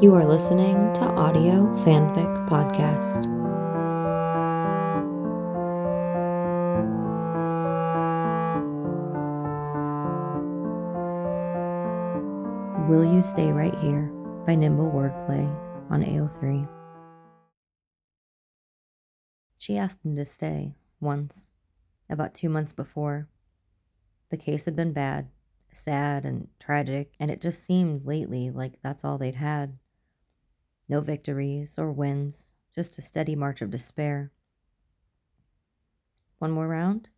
[0.00, 3.26] You are listening to Audio Fanfic Podcast.
[12.88, 14.08] Will You Stay Right Here
[14.46, 15.52] by Nimble Wordplay
[15.90, 16.68] on AO3.
[19.58, 21.54] She asked him to stay once,
[22.08, 23.26] about two months before.
[24.30, 25.26] The case had been bad,
[25.74, 29.76] sad, and tragic, and it just seemed lately like that's all they'd had.
[30.88, 34.32] No victories or wins, just a steady march of despair.
[36.38, 37.08] One more round?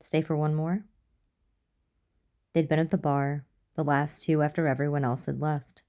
[0.00, 0.84] Stay for one more?
[2.52, 3.44] They'd been at the bar,
[3.74, 5.82] the last two after everyone else had left.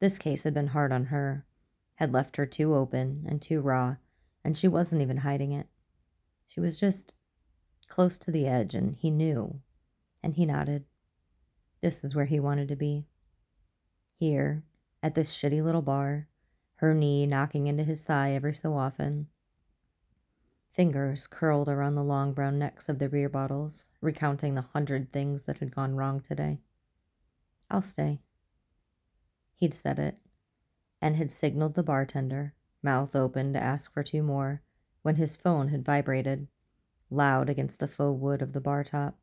[0.00, 1.46] This case had been hard on her,
[1.96, 3.96] had left her too open and too raw,
[4.44, 5.66] and she wasn't even hiding it.
[6.46, 7.12] She was just
[7.88, 9.60] close to the edge, and he knew,
[10.22, 10.84] and he nodded.
[11.80, 13.06] This is where he wanted to be.
[14.16, 14.64] Here,
[15.02, 16.28] at this shitty little bar,
[16.84, 19.26] her knee knocking into his thigh every so often.
[20.70, 25.44] Fingers curled around the long brown necks of the beer bottles, recounting the hundred things
[25.44, 26.58] that had gone wrong today.
[27.70, 28.20] I'll stay.
[29.54, 30.18] He'd said it,
[31.00, 34.60] and had signaled the bartender, mouth open to ask for two more,
[35.00, 36.48] when his phone had vibrated,
[37.08, 39.16] loud against the faux wood of the bar top.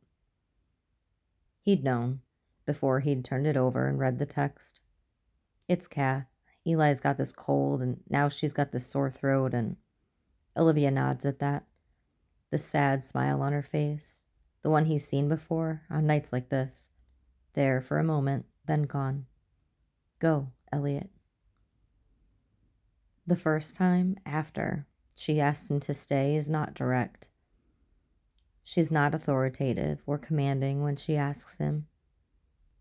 [1.60, 2.22] He'd known,
[2.66, 4.80] before he'd turned it over and read the text.
[5.68, 6.31] It's Kath.
[6.66, 9.76] Eli's got this cold, and now she's got this sore throat, and
[10.56, 11.64] Olivia nods at that.
[12.50, 14.22] The sad smile on her face,
[14.62, 16.90] the one he's seen before on nights like this.
[17.54, 19.26] There for a moment, then gone.
[20.18, 21.10] Go, Elliot.
[23.26, 27.28] The first time after she asks him to stay is not direct.
[28.64, 31.86] She's not authoritative or commanding when she asks him.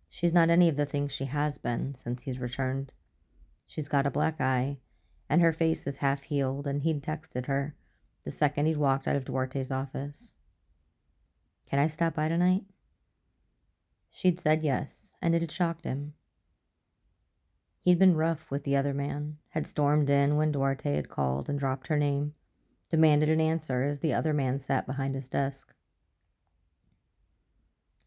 [0.09, 2.93] She's not any of the things she has been since he's returned.
[3.71, 4.79] She's got a black eye,
[5.29, 7.73] and her face is half healed, and he'd texted her
[8.25, 10.35] the second he'd walked out of Duarte's office.
[11.69, 12.65] Can I stop by tonight?
[14.11, 16.15] She'd said yes, and it had shocked him.
[17.79, 21.57] He'd been rough with the other man, had stormed in when Duarte had called and
[21.57, 22.33] dropped her name,
[22.89, 25.73] demanded an answer as the other man sat behind his desk.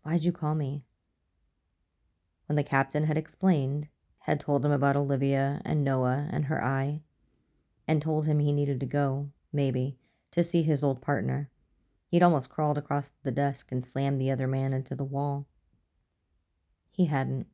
[0.03, 0.85] Why'd you call me?
[2.49, 3.89] When the captain had explained,
[4.25, 7.03] had told him about Olivia and Noah and her eye,
[7.87, 9.99] and told him he needed to go, maybe,
[10.31, 11.51] to see his old partner,
[12.09, 15.47] he'd almost crawled across the desk and slammed the other man into the wall.
[16.89, 17.49] He hadn't.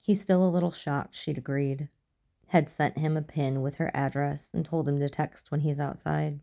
[0.00, 1.88] He's still a little shocked she'd agreed,
[2.48, 5.78] had sent him a pin with her address and told him to text when he's
[5.78, 6.40] outside.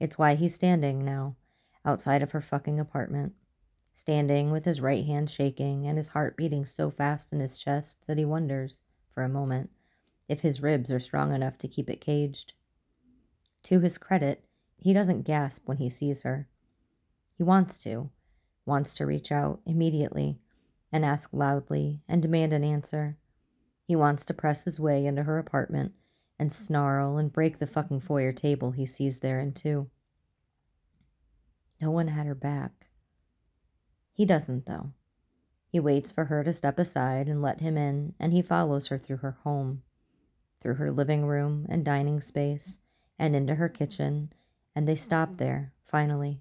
[0.00, 1.36] It's why he's standing now,
[1.84, 3.34] outside of her fucking apartment,
[3.98, 7.98] standing with his right hand shaking and his heart beating so fast in his chest
[8.06, 8.80] that he wonders,
[9.12, 9.70] for a moment,
[10.28, 12.52] if his ribs are strong enough to keep it caged.
[13.64, 14.44] To his credit,
[14.76, 16.46] he doesn't gasp when he sees her.
[17.36, 18.10] He wants to,
[18.64, 20.38] wants to reach out immediately
[20.92, 23.16] and ask loudly and demand an answer.
[23.82, 25.92] He wants to press his way into her apartment
[26.38, 29.90] and snarl and break the fucking foyer table he sees there in two.
[31.80, 32.87] No one had her back.
[34.18, 34.90] He doesn't, though.
[35.68, 38.98] He waits for her to step aside and let him in, and he follows her
[38.98, 39.82] through her home,
[40.60, 42.80] through her living room and dining space,
[43.16, 44.32] and into her kitchen,
[44.74, 46.40] and they stop there, finally.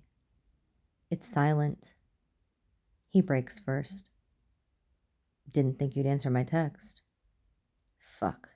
[1.12, 1.94] It's silent.
[3.12, 4.10] He breaks first.
[5.54, 7.04] Didn't think you'd answer my text.
[8.00, 8.50] Fuck.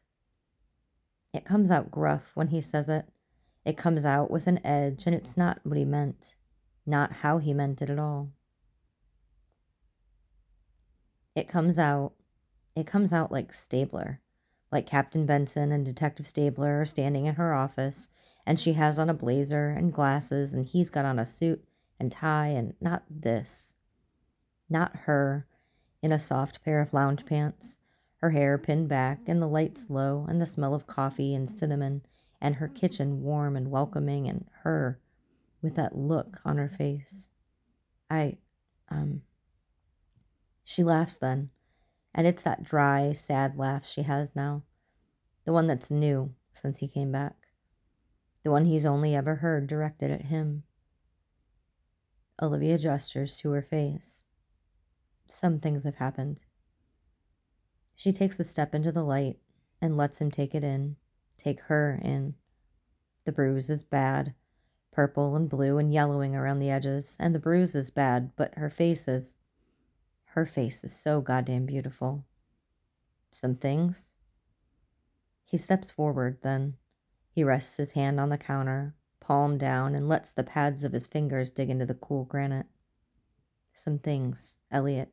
[1.32, 3.06] It comes out gruff when he says it.
[3.66, 6.34] It comes out with an edge, and it's not what he meant,
[6.88, 8.32] not how he meant it at all.
[11.36, 12.14] It comes out,
[12.76, 14.22] it comes out like Stabler,
[14.72, 18.10] like Captain Benson and Detective Stabler are standing in her office,
[18.46, 21.64] and she has on a blazer and glasses, and he's got on a suit
[22.00, 23.76] and tie, and not this.
[24.70, 25.46] Not her,
[26.02, 27.78] in a soft pair of lounge pants,
[28.18, 32.02] her hair pinned back and the lights low and the smell of coffee and cinnamon
[32.40, 35.00] and her kitchen warm and welcoming and her
[35.62, 37.30] with that look on her face.
[38.10, 38.38] I,
[38.90, 39.22] um,
[40.64, 41.50] she laughs then,
[42.14, 44.64] and it's that dry, sad laugh she has now,
[45.46, 47.48] the one that's new since he came back,
[48.44, 50.64] the one he's only ever heard directed at him.
[52.42, 54.24] Olivia gestures to her face.
[55.28, 56.42] Some things have happened.
[57.96, 59.38] She takes a step into the light
[59.80, 60.96] and lets him take it in,
[61.38, 62.36] take her in.
[63.26, 64.34] The bruise is bad,
[64.92, 68.70] purple and blue and yellowing around the edges, and the bruise is bad, but her
[68.70, 69.36] face is.
[70.34, 72.24] Her face is so goddamn beautiful.
[73.34, 74.14] Some things?
[75.44, 76.78] He steps forward, then.
[77.30, 81.06] He rests his hand on the counter, palm down, and lets the pads of his
[81.06, 82.68] fingers dig into the cool granite.
[83.74, 85.10] Some things, Elliot.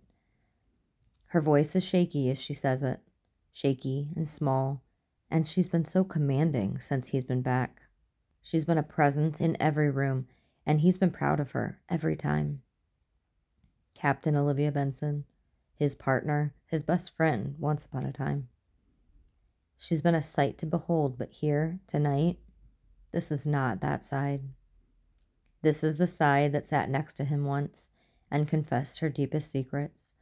[1.27, 3.01] Her voice is shaky as she says it,
[3.53, 4.85] shaky and small,
[5.29, 7.83] and she's been so commanding since he's been back.
[8.41, 10.29] She's been a presence in every room,
[10.65, 12.63] and he's been proud of her every time.
[13.99, 15.25] Captain Olivia Benson,
[15.75, 18.47] his partner, his best friend once upon a time.
[19.77, 22.39] She's been a sight to behold, but here, tonight,
[23.13, 24.43] this is not that side.
[25.63, 27.91] This is the side that sat next to him once
[28.31, 30.15] and confessed her deepest secrets.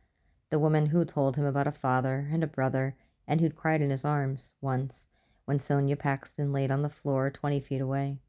[0.49, 2.97] The woman who told him about a father and a brother
[3.29, 5.09] and who'd cried in his arms once
[5.45, 8.21] when Sonya Paxton laid on the floor 20 feet away.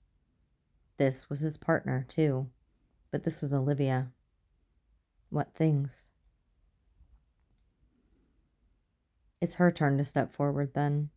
[0.98, 2.48] This was his partner, too,
[3.12, 4.12] but this was Olivia.
[5.30, 6.08] What things?
[9.40, 11.10] It's her turn to step forward then,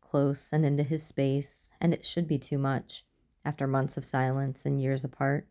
[0.00, 3.04] close and into his space, and it should be too much
[3.44, 5.46] after months of silence and years apart.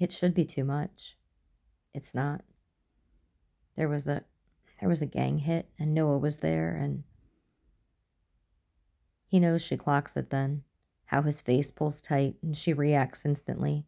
[0.00, 1.16] It should be too much.
[1.92, 2.42] It's not.
[3.76, 4.24] There was a
[4.80, 7.04] there was a gang hit and Noah was there and
[9.26, 10.64] he knows she clocks it then,
[11.06, 13.86] how his face pulls tight and she reacts instantly.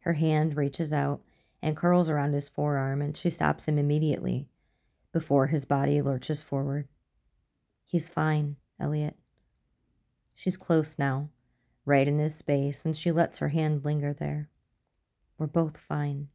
[0.00, 1.20] Her hand reaches out
[1.62, 4.48] and curls around his forearm, and she stops him immediately
[5.12, 6.88] before his body lurches forward.
[7.84, 9.16] He's fine, Elliot.
[10.34, 11.28] She's close now,
[11.84, 14.48] right in his space, and she lets her hand linger there.
[15.38, 16.28] We're both fine.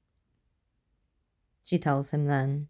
[1.66, 2.70] She tells him then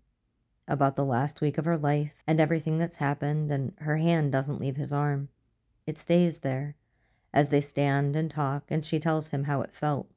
[0.67, 4.59] about the last week of her life and everything that's happened, and her hand doesn't
[4.59, 5.29] leave his arm.
[5.85, 6.75] It stays there
[7.33, 10.09] as they stand and talk, and she tells him how it felt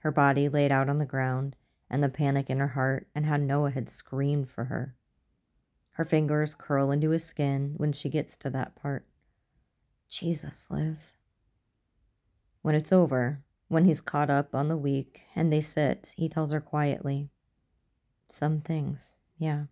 [0.00, 1.56] her body laid out on the ground,
[1.90, 4.94] and the panic in her heart, and how Noah had screamed for her.
[5.92, 9.06] Her fingers curl into his skin when she gets to that part.
[10.08, 10.98] Jesus, Liv.
[12.62, 16.52] When it's over, when he's caught up on the week and they sit, he tells
[16.52, 17.30] her quietly,
[18.28, 19.64] Some things, yeah.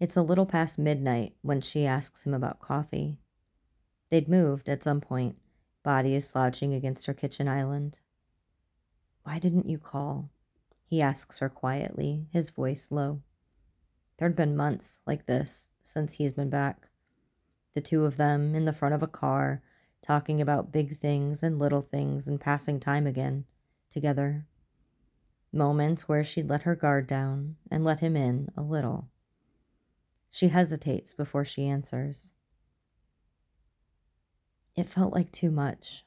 [0.00, 3.18] It's a little past midnight when she asks him about coffee.
[4.10, 5.36] They'd moved at some point,
[5.82, 7.98] body is slouching against her kitchen island.
[9.28, 10.30] Why didn't you call?
[10.86, 13.20] He asks her quietly, his voice low.
[14.16, 16.88] There'd been months like this since he's been back.
[17.74, 19.60] The two of them in the front of a car,
[20.00, 23.44] talking about big things and little things and passing time again,
[23.90, 24.46] together.
[25.52, 29.10] Moments where she'd let her guard down and let him in a little
[30.30, 32.32] she hesitates before she answers.
[34.74, 36.06] It felt like too much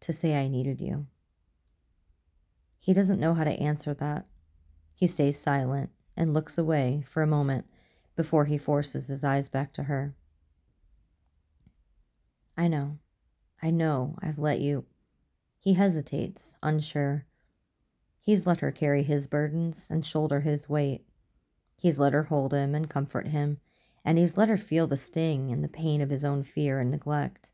[0.00, 1.06] to say I needed you.
[2.88, 4.24] He doesn't know how to answer that.
[4.94, 7.66] He stays silent and looks away for a moment
[8.16, 10.14] before he forces his eyes back to her.
[12.56, 12.96] I know.
[13.62, 14.86] I know I've let you.
[15.60, 17.26] He hesitates, unsure.
[18.22, 21.04] He's let her carry his burdens and shoulder his weight.
[21.76, 23.58] He's let her hold him and comfort him,
[24.02, 26.90] and he's let her feel the sting and the pain of his own fear and
[26.90, 27.50] neglect.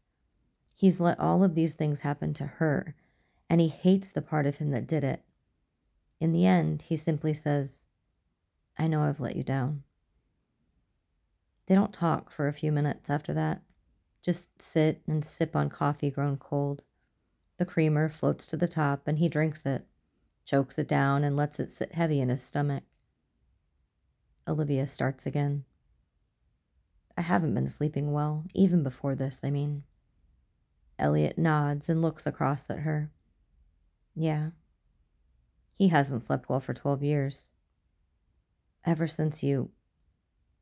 [0.76, 2.94] He's let all of these things happen to her,
[3.50, 5.22] and he hates the part of him that did it.
[6.20, 7.88] In the end, he simply says,
[8.78, 9.82] I know I've let you down.
[11.66, 13.62] They don't talk for a few minutes after that,
[14.22, 16.84] just sit and sip on coffee grown cold.
[17.58, 19.86] The creamer floats to the top, and he drinks it,
[20.44, 22.84] chokes it down, and lets it sit heavy in his stomach.
[24.48, 25.64] Olivia starts again.
[27.16, 29.84] I haven't been sleeping well, even before this, I mean.
[30.98, 33.10] Elliot nods and looks across at her.
[34.14, 34.50] Yeah.
[35.74, 37.50] He hasn't slept well for 12 years.
[38.84, 39.70] Ever since you.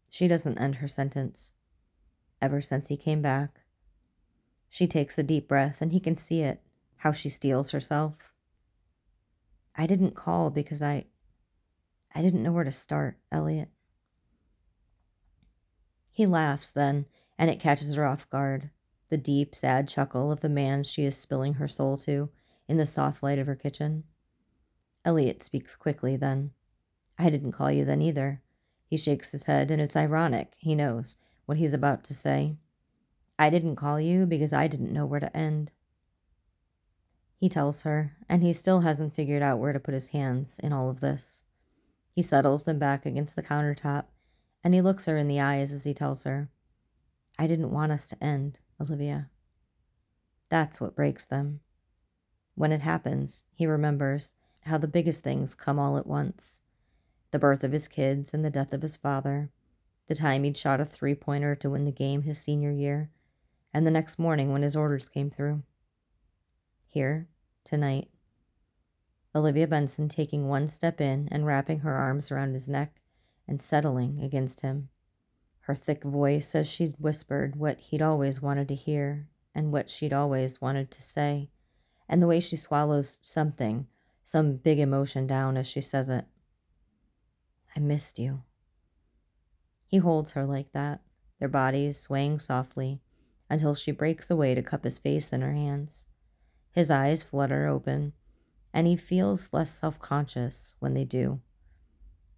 [0.08, 1.52] She doesn't end her sentence.
[2.40, 3.60] Ever since he came back.
[4.68, 6.62] She takes a deep breath, and he can see it,
[6.96, 8.32] how she steels herself.
[9.76, 11.04] I didn't call because I.
[12.14, 13.68] I didn't know where to start, Elliot.
[16.10, 17.06] He laughs then,
[17.38, 18.70] and it catches her off guard.
[19.08, 22.30] The deep, sad chuckle of the man she is spilling her soul to
[22.66, 24.04] in the soft light of her kitchen.
[25.04, 26.52] Elliot speaks quickly then.
[27.18, 28.40] I didn't call you then either.
[28.86, 31.16] He shakes his head, and it's ironic, he knows,
[31.46, 32.56] what he's about to say.
[33.38, 35.72] I didn't call you because I didn't know where to end.
[37.36, 40.72] He tells her, and he still hasn't figured out where to put his hands in
[40.72, 41.44] all of this.
[42.12, 44.04] He settles them back against the countertop,
[44.62, 46.50] and he looks her in the eyes as he tells her,
[47.38, 49.28] I didn't want us to end, Olivia.
[50.50, 51.60] That's what breaks them.
[52.54, 56.60] When it happens, he remembers how the biggest things come all at once
[57.32, 59.50] the birth of his kids and the death of his father,
[60.06, 63.10] the time he'd shot a three pointer to win the game his senior year,
[63.72, 65.62] and the next morning when his orders came through.
[66.88, 67.26] Here,
[67.64, 68.10] tonight.
[69.34, 73.00] Olivia Benson taking one step in and wrapping her arms around his neck
[73.48, 74.90] and settling against him.
[75.60, 80.12] Her thick voice as she whispered what he'd always wanted to hear and what she'd
[80.12, 81.48] always wanted to say,
[82.10, 83.86] and the way she swallows something,
[84.24, 86.24] some big emotion down as she says it.
[87.76, 88.42] I missed you.
[89.86, 91.00] He holds her like that,
[91.38, 93.00] their bodies swaying softly
[93.50, 96.06] until she breaks away to cup his face in her hands.
[96.70, 98.14] His eyes flutter open,
[98.72, 101.40] and he feels less self conscious when they do.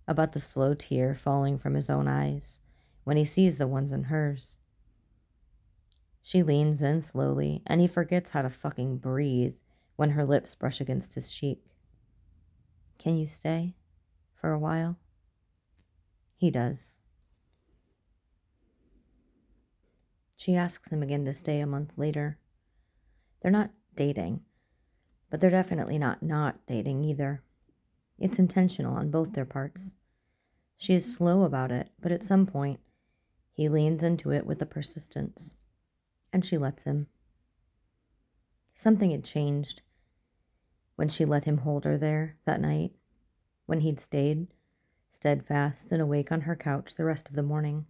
[0.08, 2.60] About the slow tear falling from his own eyes
[3.04, 4.58] when he sees the ones in hers.
[6.22, 9.54] She leans in slowly, and he forgets how to fucking breathe
[9.96, 11.74] when her lips brush against his cheek.
[12.98, 13.74] Can you stay
[14.34, 14.96] for a while?
[16.34, 16.94] He does.
[20.36, 22.38] She asks him again to stay a month later.
[23.40, 24.40] They're not dating,
[25.30, 27.42] but they're definitely not not dating either.
[28.18, 29.94] It's intentional on both their parts.
[30.76, 32.80] She is slow about it, but at some point,
[33.52, 35.54] he leans into it with a persistence,
[36.32, 37.06] and she lets him.
[38.74, 39.82] Something had changed
[40.96, 42.92] when she let him hold her there that night,
[43.66, 44.46] when he'd stayed,
[45.10, 47.86] steadfast and awake on her couch the rest of the morning,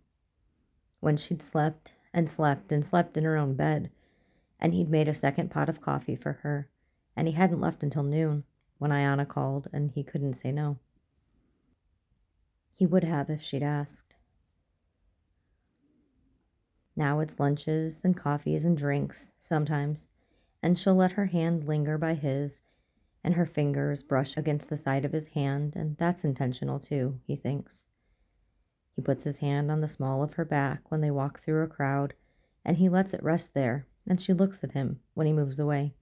[1.01, 3.91] when she'd slept and slept and slept in her own bed,
[4.59, 6.69] and he'd made a second pot of coffee for her,
[7.17, 8.45] and he hadn't left until noon
[8.79, 10.79] when Ayanna called and he couldn't say no.
[12.73, 14.15] He would have if she'd asked.
[16.97, 20.11] Now it's lunches and coffees and drinks sometimes,
[20.63, 22.63] and she'll let her hand linger by his
[23.25, 27.35] and her fingers brush against the side of his hand, and that's intentional too, he
[27.35, 27.87] thinks.
[28.95, 31.69] He puts his hand on the small of her back when they walk through a
[31.69, 32.13] crowd,
[32.65, 35.95] and he lets it rest there, and she looks at him when he moves away,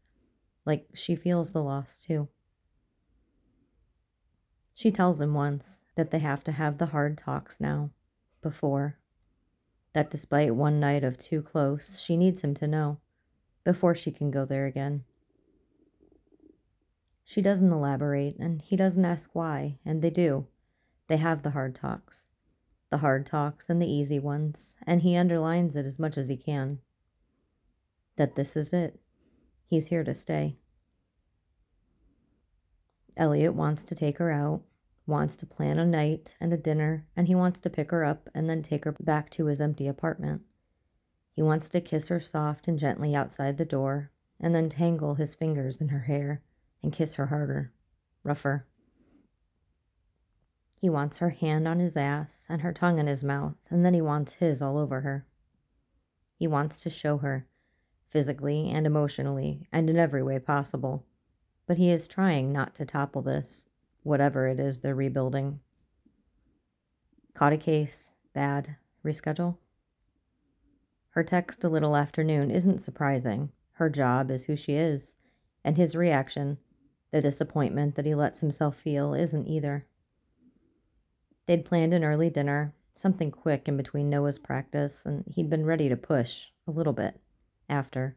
[0.67, 2.29] like she feels the loss too.
[4.75, 7.91] She tells him once that they have to have the hard talks now,
[8.43, 8.99] before.
[9.93, 12.99] That despite one night of too close, she needs him to know,
[13.63, 15.05] before she can go there again.
[17.25, 20.47] She doesn't elaborate, and he doesn't ask why, and they do.
[21.07, 22.29] They have the hard talks.
[22.91, 26.37] The hard talks and the easy ones, and he underlines it as much as he
[26.37, 26.81] can.
[28.17, 29.01] That this is it.
[29.67, 30.57] He's here to stay.
[33.17, 34.63] Elliot wants to take her out,
[35.07, 38.29] wants to plan a night and a dinner, and he wants to pick her up
[38.35, 40.43] and then take her back to his empty apartment.
[41.33, 44.11] He wants to kiss her soft and gently outside the door,
[44.41, 46.43] and then tangle his fingers in her hair
[46.83, 47.73] and kiss her harder,
[48.25, 48.67] rougher.
[50.81, 53.95] He wants her hand on his ass and her tongue in his mouth, and then
[53.95, 55.27] he wants his all over her.
[56.35, 57.47] He wants to show her,
[58.09, 61.07] physically and emotionally, and in every way possible.
[61.67, 63.69] But he is trying not to topple this,
[64.03, 65.61] whatever it is they're rebuilding.
[67.35, 68.75] Caught a case, bad,
[69.05, 69.57] reschedule.
[71.11, 73.53] Her text a little afternoon isn't surprising.
[73.75, 75.15] Her job is who she is,
[75.63, 76.59] and his reaction
[77.13, 79.87] the disappointment that he lets himself feel isn't either.
[81.47, 85.89] They'd planned an early dinner, something quick in between Noah's practice, and he'd been ready
[85.89, 87.21] to push a little bit
[87.69, 88.17] after.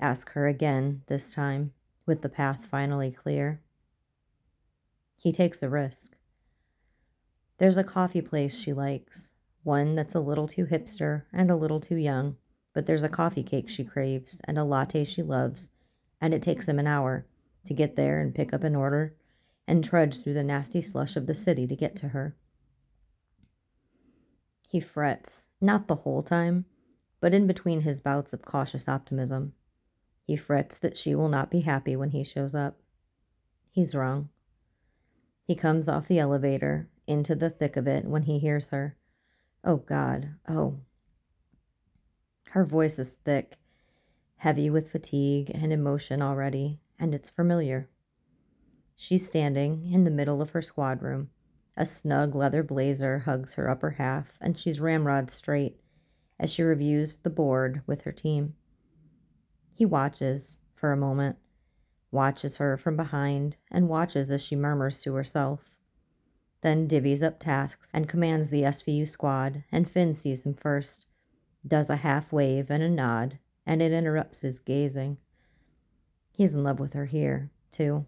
[0.00, 1.72] Ask her again this time,
[2.06, 3.60] with the path finally clear.
[5.16, 6.14] He takes a risk.
[7.58, 9.32] There's a coffee place she likes,
[9.62, 12.36] one that's a little too hipster and a little too young,
[12.74, 15.70] but there's a coffee cake she craves and a latte she loves
[16.24, 17.26] and it takes him an hour
[17.66, 19.14] to get there and pick up an order
[19.68, 22.34] and trudge through the nasty slush of the city to get to her.
[24.70, 26.64] He frets, not the whole time,
[27.20, 29.52] but in between his bouts of cautious optimism.
[30.26, 32.80] He frets that she will not be happy when he shows up.
[33.70, 34.30] He's wrong.
[35.46, 38.96] He comes off the elevator into the thick of it when he hears her.
[39.62, 40.78] Oh, God, oh.
[42.52, 43.58] Her voice is thick
[44.36, 47.88] heavy with fatigue and emotion already, and it's familiar.
[48.96, 51.30] She's standing in the middle of her squad room.
[51.76, 55.80] A snug leather blazer hugs her upper half, and she's ramrod straight
[56.38, 58.54] as she reviews the board with her team.
[59.72, 61.36] He watches for a moment,
[62.10, 65.74] watches her from behind, and watches as she murmurs to herself.
[66.60, 71.06] Then divvies up tasks and commands the SVU squad, and Fin sees him first,
[71.66, 75.18] does a half wave and a nod, and it interrupts his gazing.
[76.32, 78.06] He's in love with her here, too.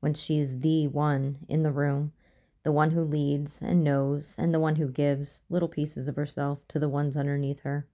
[0.00, 2.12] When she's the one in the room,
[2.62, 6.66] the one who leads and knows, and the one who gives little pieces of herself
[6.68, 7.86] to the ones underneath her.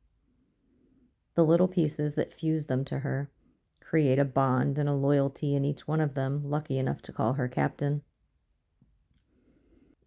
[1.35, 3.31] The little pieces that fuse them to her
[3.81, 7.35] create a bond and a loyalty in each one of them, lucky enough to call
[7.35, 8.01] her captain.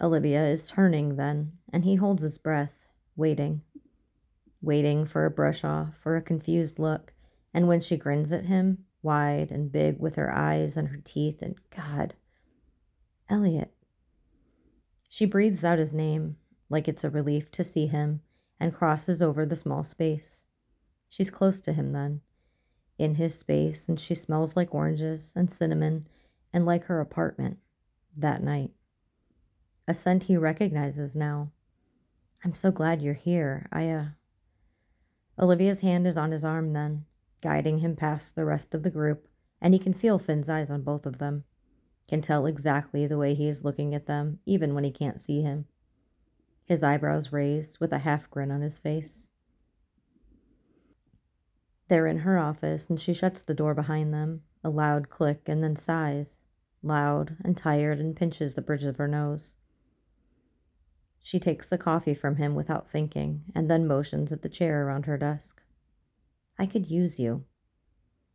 [0.01, 2.79] Olivia is turning then, and he holds his breath,
[3.15, 3.61] waiting,
[4.65, 7.13] waiting for a brush off or a confused look,
[7.53, 11.41] and when she grins at him, wide and big with her eyes and her teeth,
[11.41, 12.15] and God,
[13.29, 13.71] Elliot.
[15.07, 16.37] She breathes out his name,
[16.69, 18.21] like it's a relief to see him,
[18.59, 20.43] and crosses over the small space.
[21.09, 22.21] She's close to him then,
[22.97, 26.07] in his space, and she smells like oranges and cinnamon
[26.51, 27.59] and like her apartment
[28.17, 28.71] that night.
[29.87, 31.51] A scent he recognizes now.
[32.43, 33.67] I'm so glad you're here.
[33.71, 34.05] I, uh.
[35.39, 37.05] Olivia's hand is on his arm then,
[37.41, 39.27] guiding him past the rest of the group,
[39.61, 41.43] and he can feel Fin's eyes on both of them
[42.07, 45.41] can tell exactly the way he is looking at them, even when he can't see
[45.41, 45.65] him.
[46.65, 49.29] His eyebrows raised with a half grin on his face.
[51.87, 55.63] They're in her office, and she shuts the door behind them, a loud click, and
[55.63, 56.43] then sighs,
[56.81, 59.55] loud and tired, and pinches the bridge of her nose.
[61.25, 65.07] She takes the coffee from him without thinking, and then motions at the chair around
[65.07, 65.59] her desk.
[66.59, 67.45] I could use you.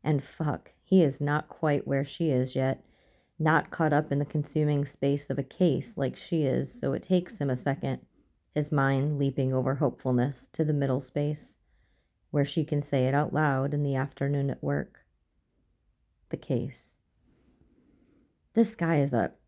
[0.02, 2.84] And fuck, he is not quite where she is yet,
[3.38, 7.04] not caught up in the consuming space of a case like she is, so it
[7.04, 8.00] takes him a second,
[8.56, 11.58] his mind leaping over hopefulness to the middle space,
[12.32, 15.04] where she can say it out loud in the afternoon at work.
[16.30, 16.98] The case.
[18.54, 19.38] This guy is up.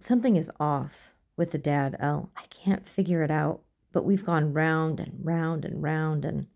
[0.00, 2.30] Something is off with the dad, El.
[2.36, 3.62] I can't figure it out,
[3.92, 6.46] but we've gone round and round and round, and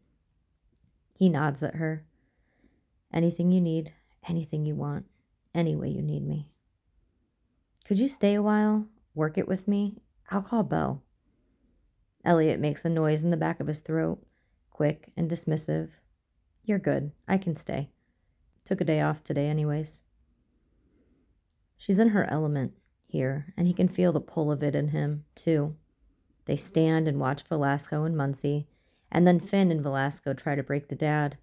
[1.15, 2.05] he nods at her.
[3.13, 3.93] Anything you need,
[4.29, 5.07] anything you want,
[5.55, 6.51] any way you need me.
[7.85, 8.87] Could you stay a while?
[9.15, 9.97] Work it with me?
[10.31, 11.03] I'll call Bell.
[12.25, 14.23] Elliot makes a noise in the back of his throat,
[14.71, 15.91] quick and dismissive.
[16.65, 17.13] You're good.
[17.27, 17.89] I can stay.
[18.65, 20.05] Took a day off today, anyways.
[21.79, 22.75] She's in her element
[23.09, 25.75] here, and he can feel the pull of it in him, too.
[26.45, 28.69] They stand and watch Velasco and Muncie,
[29.11, 31.37] and then Fin and Velasco try to break the dad.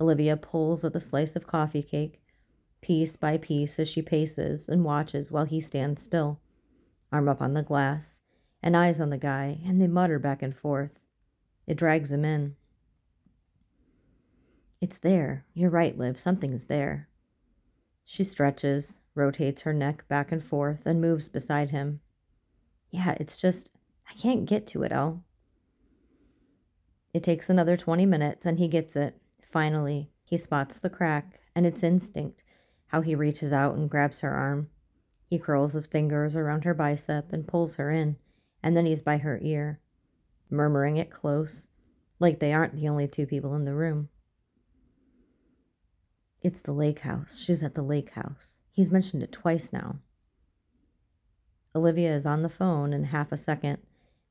[0.00, 2.20] Olivia pulls at the slice of coffee cake,
[2.80, 6.40] piece by piece as she paces and watches while he stands still,
[7.10, 8.22] arm up on the glass,
[8.62, 10.98] and eyes on the guy, and they mutter back and forth.
[11.66, 12.56] It drags him in.
[14.80, 15.46] It's there.
[15.54, 16.18] You're right, Liv.
[16.18, 17.08] Something's there.
[18.04, 22.00] She stretches, rotates her neck back and forth, and moves beside him.
[22.90, 23.70] Yeah, it's just,
[24.10, 25.24] I can't get to it, El.
[27.12, 29.16] It takes another 20 minutes, and he gets it.
[29.50, 32.42] Finally, he spots the crack, and it's instinct
[32.88, 34.68] how he reaches out and grabs her arm.
[35.26, 38.16] He curls his fingers around her bicep and pulls her in,
[38.62, 39.80] and then he's by her ear,
[40.50, 41.70] murmuring it close,
[42.20, 44.08] like they aren't the only two people in the room.
[46.40, 47.38] It's the lake house.
[47.38, 48.60] She's at the lake house.
[48.74, 50.00] He's mentioned it twice now.
[51.76, 53.78] Olivia is on the phone in half a second,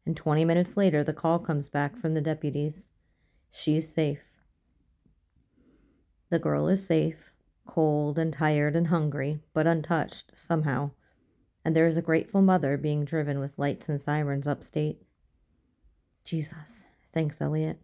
[0.06, 2.90] and 20 minutes later, the call comes back from the deputies.
[3.50, 4.20] She's safe.
[6.30, 7.32] The girl is safe,
[7.66, 10.92] cold and tired and hungry, but untouched somehow,
[11.64, 15.04] and there is a grateful mother being driven with lights and sirens upstate.
[16.26, 17.80] Jesus, thanks, Elliot.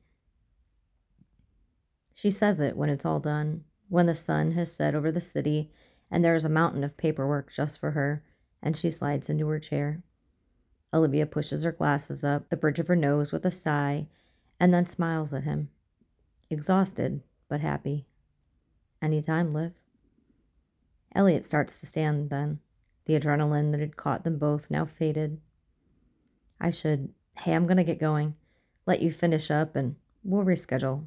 [2.14, 5.72] She says it when it's all done, when the sun has set over the city
[6.12, 8.24] and there is a mountain of paperwork just for her,
[8.62, 10.02] and she slides into her chair.
[10.94, 14.08] Olivia pushes her glasses up the bridge of her nose with a sigh
[14.60, 15.70] and then smiles at him.
[16.50, 18.06] Exhausted, but happy.
[19.02, 19.74] Any time, Liv.
[21.16, 22.60] Elliot starts to stand then.
[23.06, 25.40] The adrenaline that had caught them both now faded.
[26.60, 28.36] I should, hey, I'm going to get going.
[28.86, 31.06] Let you finish up and we'll reschedule.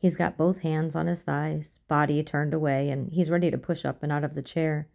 [0.00, 3.84] He's got both hands on his thighs, body turned away, and he's ready to push
[3.84, 4.88] up and out of the chair,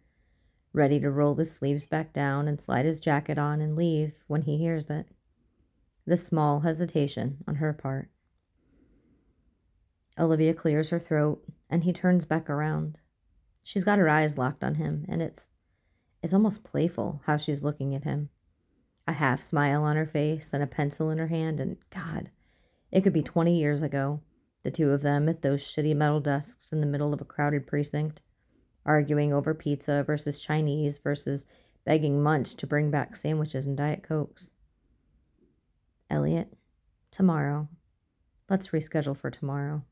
[0.72, 4.42] ready to roll his sleeves back down and slide his jacket on and leave when
[4.42, 5.06] he hears it.
[6.08, 8.10] The small hesitation on her part.
[10.18, 12.98] Olivia clears her throat, and he turns back around.
[13.62, 15.46] She's got her eyes locked on him, and it's
[16.20, 18.30] it's almost playful how she's looking at him.
[19.06, 22.30] A half smile on her face and a pencil in her hand, and God,
[22.90, 24.22] it could be 20 years ago,
[24.66, 27.68] the two of them at those shitty metal desks in the middle of a crowded
[27.68, 28.20] precinct,
[28.84, 31.46] arguing over pizza versus Chinese versus
[31.84, 34.54] begging Munch to bring back sandwiches and Diet Cokes.
[36.10, 36.52] Elliot,
[37.12, 37.68] tomorrow.
[38.50, 39.84] Let's reschedule for tomorrow.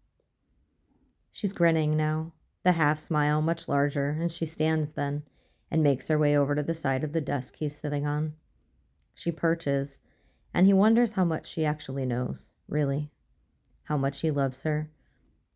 [1.31, 2.33] She's grinning now,
[2.65, 5.23] the half smile much larger, and she stands then,
[5.71, 8.35] and makes her way over to the side of the desk he's sitting on.
[9.15, 10.01] She perches,
[10.53, 13.13] and he wonders how much she actually knows, really.
[13.85, 14.91] How much he loves her,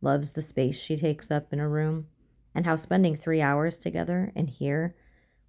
[0.01, 2.07] loves the space she takes up in a room,
[2.55, 4.95] and how spending three hours together in here,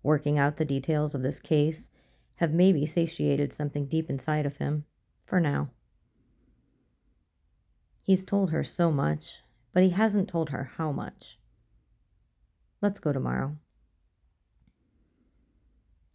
[0.03, 1.91] working out the details of this case,
[2.35, 4.85] have maybe satiated something deep inside of him,
[5.25, 5.69] for now.
[8.01, 9.39] He's told her so much,
[9.73, 11.37] but he hasn't told her how much.
[12.81, 13.57] Let's go tomorrow.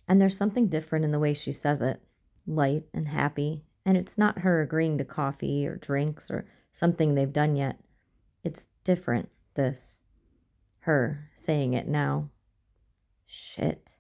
[0.09, 2.01] And there's something different in the way she says it
[2.47, 3.65] light and happy.
[3.87, 7.79] And it's not her agreeing to coffee or drinks or something they've done yet.
[8.43, 10.01] It's different, this.
[10.81, 12.31] Her saying it now.
[13.27, 13.97] Shit.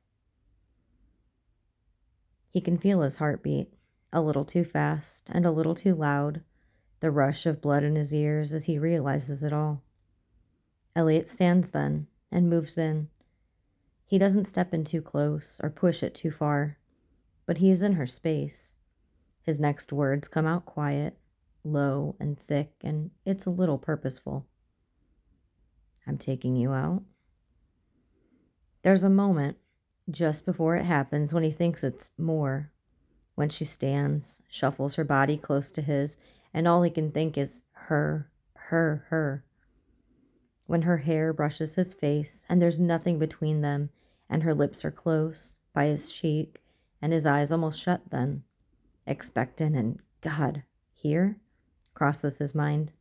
[2.49, 3.73] He can feel his heartbeat,
[4.13, 6.43] a little too fast and a little too loud,
[7.01, 9.83] the rush of blood in his ears as he realizes it all.
[10.95, 13.09] Elliot stands then and moves in.
[14.07, 16.79] He doesn't step in too close or push it too far,
[17.47, 18.77] but he is in her space.
[19.45, 21.19] His next words come out quiet,
[21.63, 24.47] low and thick, and it's a little purposeful.
[26.07, 27.03] I'm taking you out.
[28.83, 29.59] There's a moment
[30.11, 32.71] just before it happens when he thinks it's more.
[33.35, 36.17] When she stands, shuffles her body close to his,
[36.53, 39.45] and all he can think is her, her, her.
[40.67, 43.91] When her hair brushes his face and there's nothing between them,
[44.31, 46.63] and her lips are close by his cheek,
[47.03, 48.45] and his eyes almost shut then,
[49.07, 50.63] expectant and God,
[50.93, 51.39] here?
[51.95, 52.93] crosses his mind.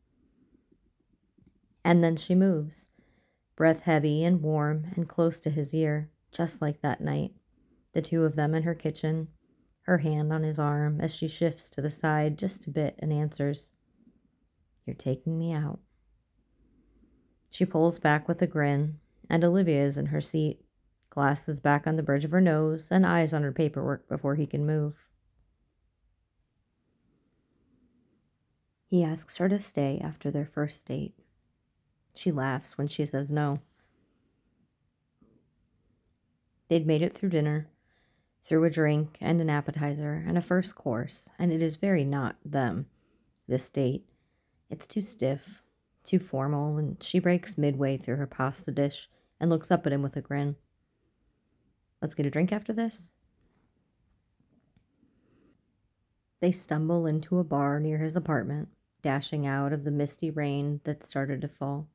[1.83, 2.91] And then she moves,
[3.55, 7.33] breath heavy and warm and close to his ear, just like that night.
[7.93, 9.29] The two of them in her kitchen,
[9.81, 13.11] her hand on his arm as she shifts to the side just a bit and
[13.11, 13.71] answers,
[14.85, 15.79] You're taking me out.
[17.49, 20.61] She pulls back with a grin, and Olivia is in her seat,
[21.09, 24.47] glasses back on the bridge of her nose and eyes on her paperwork before he
[24.47, 24.95] can move.
[28.93, 31.15] He asks her to stay after their first date.
[32.13, 33.57] She laughs when she says no.
[36.67, 37.69] They'd made it through dinner,
[38.45, 42.35] through a drink and an appetizer and a first course, and it is very not
[42.45, 42.85] them,
[43.47, 44.05] this date.
[44.69, 45.63] It's too stiff,
[46.03, 50.03] too formal, and she breaks midway through her pasta dish and looks up at him
[50.03, 50.55] with a grin.
[51.99, 53.11] Let's get a drink after this?
[56.41, 58.69] They stumble into a bar near his apartment
[59.03, 61.87] dashing out of the misty rain that started to fall.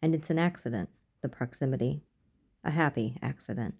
[0.00, 0.88] And it's an accident,
[1.20, 2.02] the proximity,
[2.64, 3.74] a happy accident.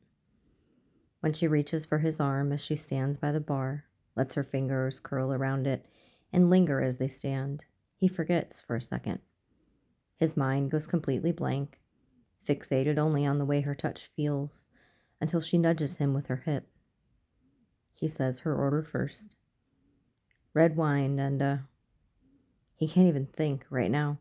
[1.20, 5.00] When she reaches for his arm as she stands by the bar, lets her fingers
[5.00, 5.87] curl around it,
[6.33, 7.64] and linger as they stand,
[7.96, 9.20] he forgets for a second.
[10.16, 11.81] His mind goes completely blank,
[12.46, 14.66] fixated only on the way her touch feels,
[15.20, 16.68] until she nudges him with her hip.
[17.94, 19.37] He says her order first
[20.52, 21.57] red wine and, uh,
[22.77, 24.19] he can't even think right now.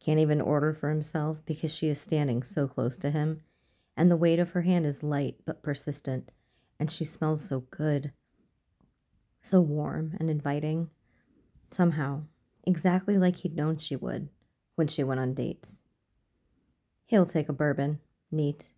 [0.00, 3.42] Can't even order for himself because she is standing so close to him.
[3.96, 6.30] And the weight of her hand is light but persistent.
[6.78, 8.12] And she smells so good.
[9.42, 10.90] So warm and inviting.
[11.72, 12.22] Somehow,
[12.64, 14.28] exactly like he'd known she would
[14.76, 15.80] when she went on dates.
[17.06, 17.98] He'll take a bourbon.
[18.30, 18.70] Neat.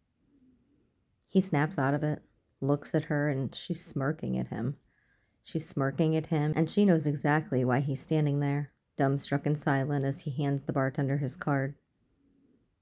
[1.26, 2.22] He snaps out of it,
[2.62, 4.76] looks at her, and she's smirking at him.
[5.42, 10.04] She's smirking at him, and she knows exactly why he's standing there dumbstruck and silent
[10.04, 11.74] as he hands the bartender his card.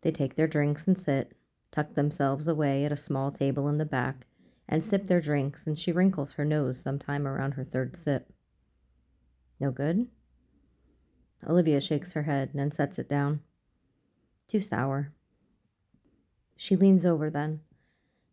[0.03, 1.37] They take their drinks and sit,
[1.71, 4.27] tuck themselves away at a small table in the back,
[4.69, 8.33] and sip their drinks, and she wrinkles her nose sometime around her third sip.
[9.61, 10.09] No good?
[11.47, 13.41] Olivia shakes her head and sets it down.
[14.49, 15.13] Too sour.
[16.57, 17.61] She leans over then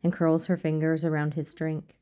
[0.04, 1.96] and curls her fingers around his drink.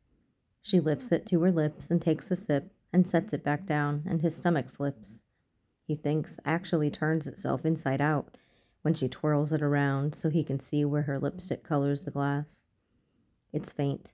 [0.62, 4.04] She lifts it to her lips and takes a sip and sets it back down,
[4.08, 5.21] and his stomach flips
[5.92, 8.38] he thinks actually turns itself inside out
[8.82, 12.66] when she twirls it around so he can see where her lipstick colors the glass.
[13.52, 14.14] It's faint.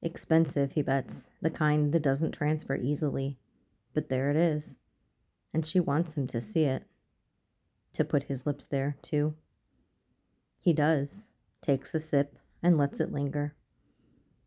[0.00, 3.38] Expensive, he bets, the kind that doesn't transfer easily.
[3.92, 4.78] But there it is.
[5.52, 6.84] And she wants him to see it.
[7.94, 9.34] To put his lips there, too.
[10.60, 13.56] He does, takes a sip, and lets it linger.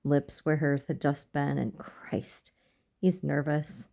[0.05, 2.53] Lips where hers had just been, and Christ,
[3.01, 3.89] he's nervous.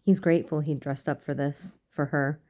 [0.00, 2.40] He's grateful he'd dressed up for this for her,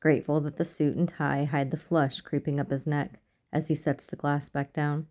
[0.00, 3.20] grateful that the suit and tie hide the flush creeping up his neck
[3.52, 5.06] as he sets the glass back down.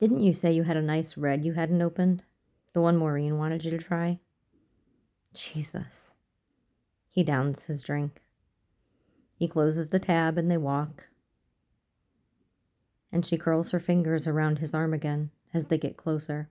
[0.00, 2.24] Didn't you say you had a nice red you hadn't opened?
[2.74, 4.18] The one Maureen wanted you to try?
[5.34, 6.12] Jesus.
[7.08, 8.20] He downs his drink.
[9.38, 11.06] He closes the tab and they walk.
[13.12, 16.50] and she curls her fingers around his arm again as they get closer.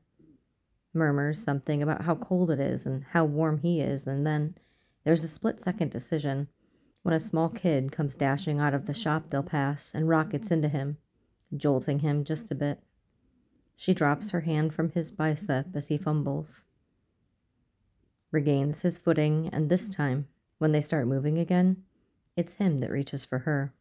[0.95, 4.55] Murmurs something about how cold it is and how warm he is, and then
[5.03, 6.47] there's a split second decision
[7.03, 10.67] when a small kid comes dashing out of the shop they'll pass and rockets into
[10.67, 10.97] him,
[11.55, 12.79] jolting him just a bit.
[13.75, 16.65] She drops her hand from his bicep as he fumbles,
[18.31, 20.27] regains his footing, and this time,
[20.58, 21.84] when they start moving again,
[22.36, 23.73] it's him that reaches for her.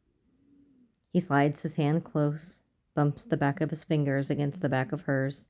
[1.13, 2.63] He slides his hand close,
[2.95, 5.47] bumps the back of his fingers against the back of hers,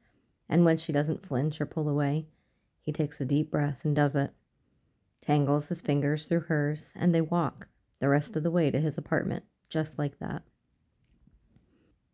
[0.49, 2.27] and when she doesn't flinch or pull away,
[2.81, 4.33] he takes a deep breath and does it
[5.25, 8.99] tangles his fingers through hers, and they walk the rest of the way to his
[8.99, 10.43] apartment, just like that.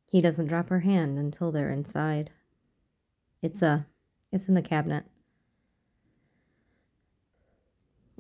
[0.07, 2.31] He doesn't drop her hand until they're inside.
[3.43, 3.81] It's a, uh,
[4.33, 5.05] it's in the cabinet.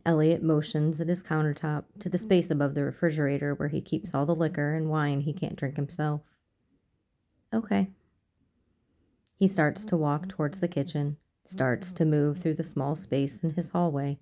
[0.04, 4.26] Elliot motions at his countertop to the space above the refrigerator where he keeps all
[4.26, 6.22] the liquor and wine he can't drink himself.
[7.52, 7.90] Okay.
[9.40, 13.54] He starts to walk towards the kitchen, starts to move through the small space in
[13.54, 14.18] his hallway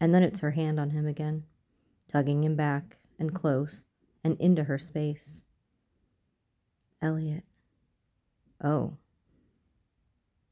[0.00, 1.44] and then it's her hand on him again,
[2.08, 3.86] tugging him back and close
[4.22, 5.44] and into her space.
[7.00, 7.44] Elliot.
[8.62, 8.96] Oh.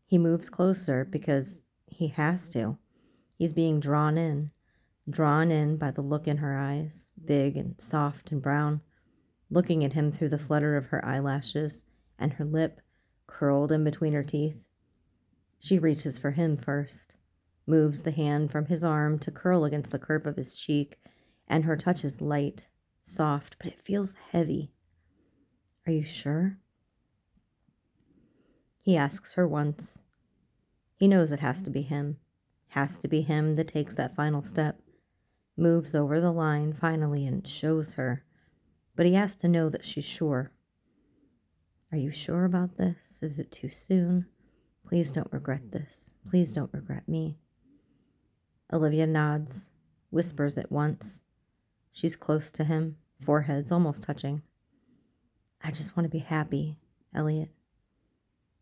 [0.04, 2.78] He moves closer because he has to.
[3.38, 4.50] He's being drawn in,
[5.10, 8.80] drawn in by the look in her eyes, big and soft and brown,
[9.50, 11.84] looking at him through the flutter of her eyelashes
[12.18, 12.80] and her lip
[13.26, 14.56] curled in between her teeth.
[15.58, 17.16] She reaches for him first
[17.66, 20.98] moves the hand from his arm to curl against the curve of his cheek,
[21.48, 22.68] and her touch is light,
[23.02, 24.70] soft, but it feels heavy.
[25.86, 26.58] Are you sure?
[28.80, 29.98] He asks her once.
[30.94, 32.18] He knows it has to be him,
[32.68, 34.80] has to be him that takes that final step,
[35.56, 38.24] moves over the line finally and shows her,
[38.94, 40.52] but he has to know that she's sure.
[41.92, 43.20] Are you sure about this?
[43.22, 44.26] Is it too soon?
[44.88, 46.10] Please don't regret this.
[46.28, 47.38] Please don't regret me.
[48.72, 49.68] Olivia nods,
[50.10, 51.22] whispers at once.
[51.92, 54.42] She's close to him, foreheads almost touching.
[55.62, 56.76] I just want to be happy,
[57.14, 57.50] Elliot.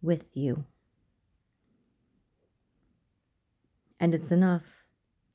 [0.03, 0.65] With you.
[3.99, 4.85] And it's enough.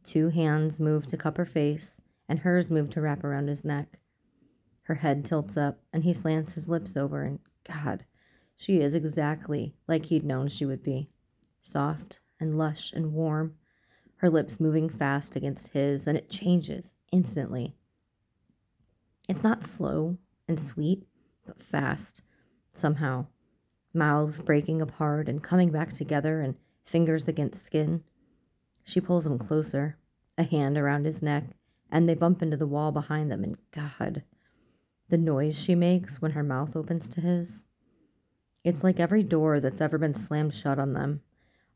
[0.04, 3.98] Two hands move to cup her face, and hers move to wrap around his neck.
[4.84, 7.40] Her head tilts up, and he slants his lips over, and
[7.72, 8.06] God,
[8.56, 11.10] she is exactly like he'd known she would be
[11.62, 13.56] soft and lush and warm
[14.20, 17.74] her lips moving fast against his, and it changes instantly.
[19.30, 20.18] It's not slow
[20.50, 21.06] and sweet,
[21.46, 22.22] but fast,
[22.74, 23.28] somehow.
[23.94, 28.04] Mouths breaking apart and coming back together, and fingers against skin.
[28.84, 29.98] She pulls him closer,
[30.38, 31.46] a hand around his neck,
[31.90, 34.24] and they bump into the wall behind them, and God,
[35.10, 37.66] the noise she makes when her mouth opens to his.
[38.64, 41.22] It's like every door that's ever been slammed shut on them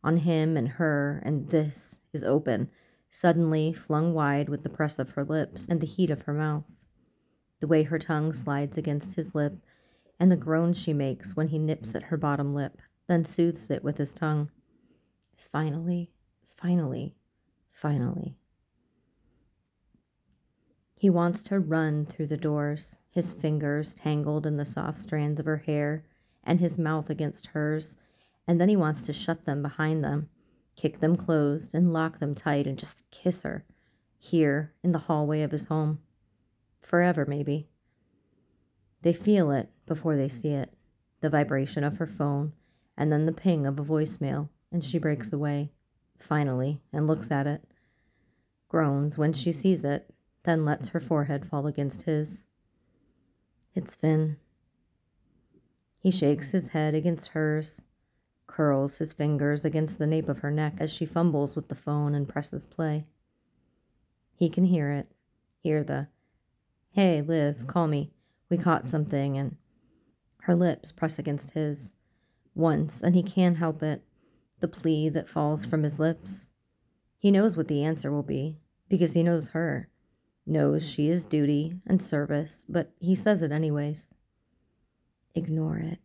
[0.03, 2.69] on him and her, and this is open,
[3.09, 6.65] suddenly flung wide with the press of her lips and the heat of her mouth.
[7.61, 9.53] The way her tongue slides against his lip,
[10.19, 13.83] and the groan she makes when he nips at her bottom lip, then soothes it
[13.83, 14.49] with his tongue.
[15.37, 16.11] Finally,
[16.43, 17.15] finally,
[17.71, 18.35] finally.
[20.97, 25.45] He wants to run through the doors, his fingers tangled in the soft strands of
[25.45, 26.03] her hair,
[26.43, 27.95] and his mouth against hers,
[28.47, 30.29] and then he wants to shut them behind them,
[30.75, 33.63] kick them closed, and lock them tight and just kiss her
[34.17, 35.99] here in the hallway of his home.
[36.81, 37.67] Forever, maybe.
[39.03, 40.73] They feel it before they see it
[41.21, 42.51] the vibration of her phone,
[42.97, 45.71] and then the ping of a voicemail, and she breaks away,
[46.17, 47.63] finally, and looks at it.
[48.67, 50.13] Groans when she sees it,
[50.45, 52.43] then lets her forehead fall against his.
[53.75, 54.37] It's Fin.
[55.97, 57.81] He shakes his head against hers,
[58.45, 62.13] curls his fingers against the nape of her neck as she fumbles with the phone
[62.13, 63.07] and presses play.
[64.35, 65.07] He can hear it,
[65.61, 66.07] hear the,
[66.91, 68.11] Hey, Liv, call me.
[68.51, 69.55] We caught something, and
[70.41, 71.95] her lips press against his.
[72.53, 74.03] Once, and he can't help it,
[74.59, 76.49] the plea that falls from his lips.
[77.17, 78.59] He knows what the answer will be,
[78.89, 79.89] because he knows her,
[80.45, 84.09] knows she is duty and service, but he says it anyways.
[85.35, 85.99] Ignore it.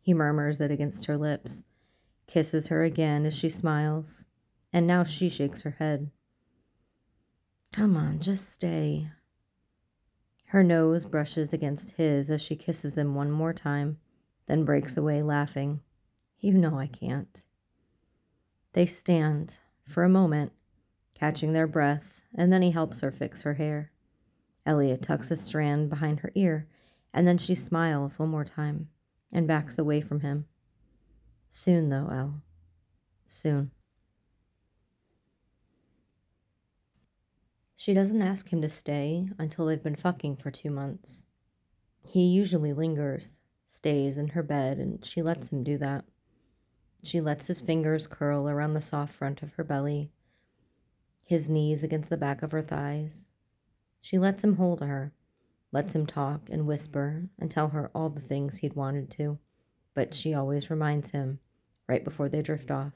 [0.00, 1.64] He murmurs it against her lips,
[2.26, 4.26] kisses her again as she smiles,
[4.72, 6.10] and now she shakes her head.
[7.72, 9.10] Come on, just stay.
[10.46, 13.98] Her nose brushes against his as she kisses him one more time,
[14.46, 15.80] then breaks away laughing.
[16.40, 17.44] You know I can't.
[18.72, 20.52] They stand for a moment,
[21.16, 23.90] catching their breath, and then he helps her fix her hair.
[24.66, 26.66] Elliot tucks a strand behind her ear,
[27.12, 28.88] and then she smiles one more time,
[29.32, 30.46] and backs away from him.
[31.48, 32.42] Soon, though, El.
[33.26, 33.70] Soon.
[37.74, 41.24] She doesn't ask him to stay until they've been fucking for two months.
[42.06, 46.04] He usually lingers, stays in her bed, and she lets him do that.
[47.02, 50.10] She lets his fingers curl around the soft front of her belly,
[51.30, 53.30] his knees against the back of her thighs.
[54.00, 55.12] She lets him hold her,
[55.70, 59.38] lets him talk and whisper and tell her all the things he'd wanted to,
[59.94, 61.38] but she always reminds him
[61.88, 62.94] right before they drift off.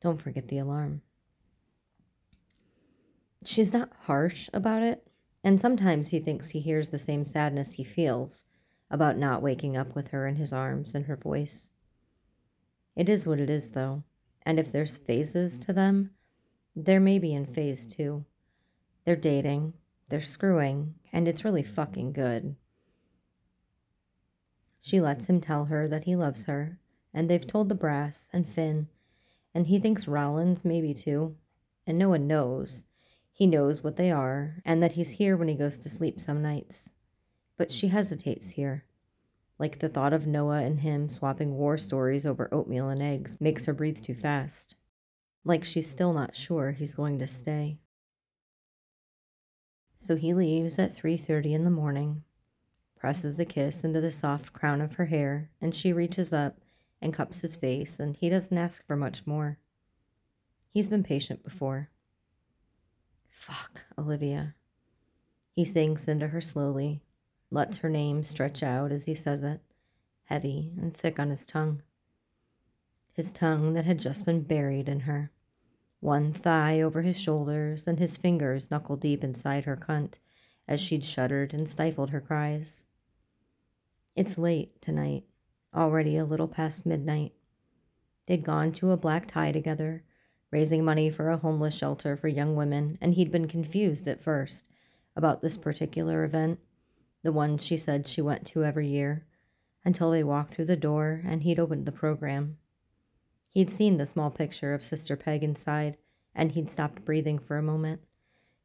[0.00, 1.02] Don't forget the alarm.
[3.44, 5.06] She's not harsh about it,
[5.44, 8.44] and sometimes he thinks he hears the same sadness he feels
[8.90, 11.70] about not waking up with her in his arms and her voice.
[12.96, 14.02] It is what it is, though,
[14.42, 16.10] and if there's phases to them,
[16.76, 17.54] they're maybe in mm-hmm.
[17.54, 18.24] phase two.
[19.04, 19.74] They're dating,
[20.08, 22.22] they're screwing, and it's really fucking mm-hmm.
[22.22, 22.56] good.
[24.80, 26.78] She lets him tell her that he loves her,
[27.14, 28.88] and they've told the brass and Fin,
[29.54, 31.36] and he thinks Rollins maybe too,
[31.86, 32.84] and no one knows.
[33.32, 36.42] He knows what they are, and that he's here when he goes to sleep some
[36.42, 36.92] nights.
[37.56, 38.84] But she hesitates here.
[39.58, 43.64] Like the thought of Noah and him swapping war stories over oatmeal and eggs makes
[43.64, 44.74] her breathe too fast.
[45.44, 47.78] Like she's still not sure he's going to stay.
[49.96, 52.24] So he leaves at 3:30 in the morning,
[52.96, 56.58] presses a kiss into the soft crown of her hair, and she reaches up
[57.02, 59.58] and cups his face, and he doesn't ask for much more.
[60.70, 61.90] He's been patient before.
[63.28, 64.54] Fuck, Olivia.
[65.52, 67.02] He sinks into her slowly,
[67.50, 69.60] lets her name stretch out as he says it,
[70.24, 71.82] heavy and thick on his tongue.
[73.12, 75.30] His tongue that had just been buried in her
[76.04, 80.18] one thigh over his shoulders, and his fingers knuckle deep inside her cunt
[80.68, 82.84] as she'd shuddered and stifled her cries.
[84.14, 85.24] It's late tonight,
[85.74, 87.32] already a little past midnight.
[88.26, 90.04] They'd gone to a black tie together,
[90.50, 94.68] raising money for a homeless shelter for young women, and he'd been confused at first
[95.16, 96.58] about this particular event,
[97.22, 99.24] the one she said she went to every year,
[99.86, 102.58] until they walked through the door and he'd opened the program.
[103.54, 105.96] He'd seen the small picture of Sister Peg inside,
[106.34, 108.00] and he'd stopped breathing for a moment,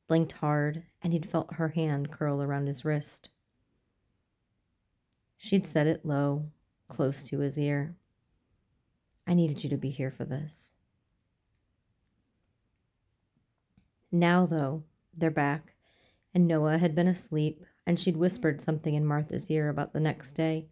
[0.08, 3.30] blinked hard, and he'd felt her hand curl around his wrist.
[5.38, 6.50] She'd said it low,
[6.88, 7.96] close to his ear.
[9.28, 10.74] I needed you to be here for this.
[14.12, 15.76] Now, though, they're back,
[16.34, 20.32] and Noah had been asleep, and she'd whispered something in Martha's ear about the next
[20.32, 20.68] day,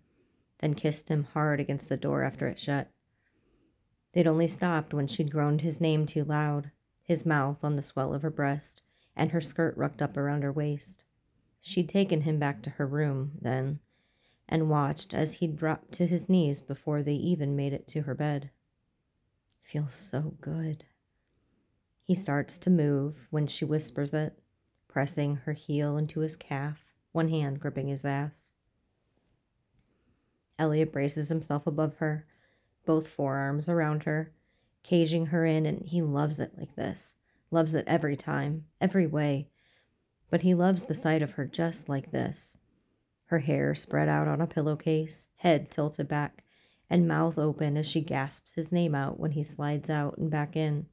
[0.58, 2.89] then kissed him hard against the door after it shut.
[4.17, 6.71] They'd only stopped when she'd groaned his name too loud,
[7.03, 8.82] his mouth on the swell of her breast,
[9.15, 11.03] and her skirt rucked up around her waist.
[11.62, 13.80] She'd taken him back to her room, then,
[14.49, 18.15] and watched as he'd dropped to his knees before they even made it to her
[18.15, 18.49] bed.
[19.62, 20.84] Feels so good.
[22.01, 24.41] He starts to move when she whispers it,
[24.88, 28.56] pressing her heel into his calf, one hand gripping his ass.
[30.58, 32.25] Elliot braces himself above her,
[32.88, 34.32] both forearms around her,
[34.82, 37.15] caging her in, and he loves it like this.
[37.52, 39.50] Loves it every time, every way.
[40.32, 42.58] But he loves the sight of her just like this.
[43.26, 46.43] Her hair spread out on a pillowcase, head tilted back,
[46.89, 50.56] and mouth open as she gasps his name out when he slides out and back
[50.56, 50.88] in,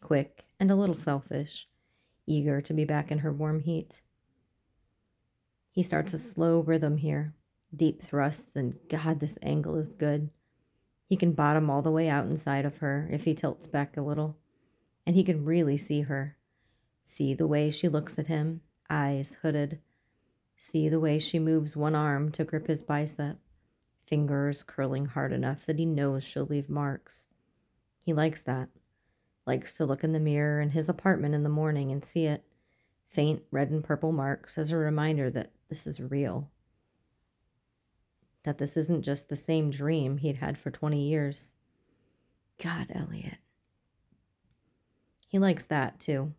[0.00, 1.66] quick and a little selfish,
[2.26, 4.02] eager to be back in her warm heat.
[5.72, 7.34] He starts a slow rhythm here,
[7.74, 10.28] deep thrusts, and God, this angle is good.
[11.08, 14.02] He can bottom all the way out inside of her if he tilts back a
[14.02, 14.36] little,
[15.06, 16.36] and he can really see her.
[17.02, 19.80] See the way she looks at him, eyes hooded.
[20.58, 23.38] See the way she moves one arm to grip his bicep,
[24.06, 27.28] fingers curling hard enough that he knows she'll leave marks.
[28.04, 28.68] He likes that.
[29.46, 32.44] Likes to look in the mirror in his apartment in the morning and see it.
[33.08, 36.50] Faint red and purple marks as a reminder that this is real
[38.48, 41.54] that this isn't just the same dream he'd had for 20 years.
[42.58, 43.36] God, Elliot.
[45.28, 46.32] He likes that, too.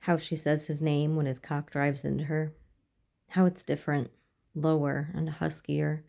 [0.00, 2.52] How she says his name when his cock drives into her.
[3.28, 4.10] How it's different,
[4.52, 6.02] lower and huskier,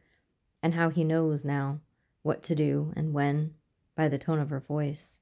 [0.63, 1.79] and how he knows now
[2.23, 3.53] what to do and when
[3.95, 5.19] by the tone of her voice.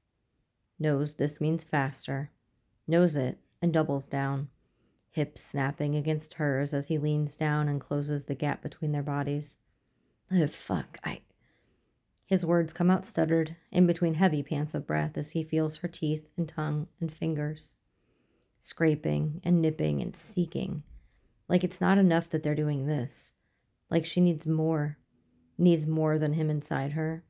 [0.78, 2.30] Knows this means faster.
[2.86, 4.48] Knows it and doubles down,
[5.10, 9.58] hips snapping against hers as he leans down and closes the gap between their bodies.
[10.32, 10.98] Oh, fuck.
[11.04, 11.20] I.
[12.26, 15.88] His words come out stuttered, in between heavy pants of breath as he feels her
[15.88, 17.76] teeth and tongue and fingers,
[18.60, 20.82] scraping and nipping and seeking.
[21.48, 23.34] Like it's not enough that they're doing this.
[23.90, 24.98] Like she needs more.
[25.58, 27.22] needs more than him inside her,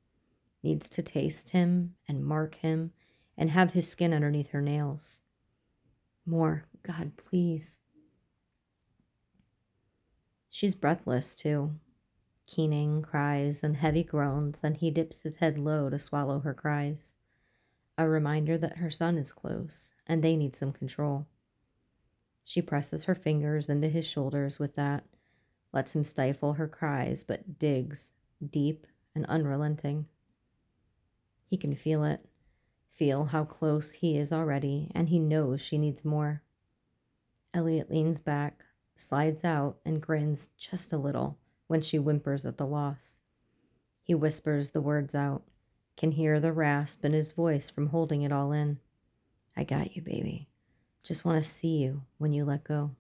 [0.63, 2.93] needs to taste him and mark him
[3.37, 5.21] and have his skin underneath her nails.
[6.25, 7.81] More, God, please.
[10.49, 11.73] She's breathless, too.
[12.47, 17.15] Keening cries and heavy groans, and he dips his head low to swallow her cries.
[17.97, 21.27] A reminder that her son is close and they need some control.
[22.45, 25.05] She presses her fingers into his shoulders with that,
[25.73, 28.13] lets him stifle her cries, but digs
[28.51, 30.07] deep and unrelenting.
[31.47, 32.25] He can feel it,
[32.91, 36.43] feel how close he is already, and he knows she needs more.
[37.55, 38.65] Elliot leans back,
[38.97, 41.39] slides out, and grins just a little
[41.75, 43.19] when she whimpers at the loss.
[44.05, 45.43] He whispers the words out,
[45.97, 48.79] can hear the rasp in his voice from holding it all in.
[49.57, 50.47] I got you, baby.
[51.03, 52.93] Just want to see you when you let go.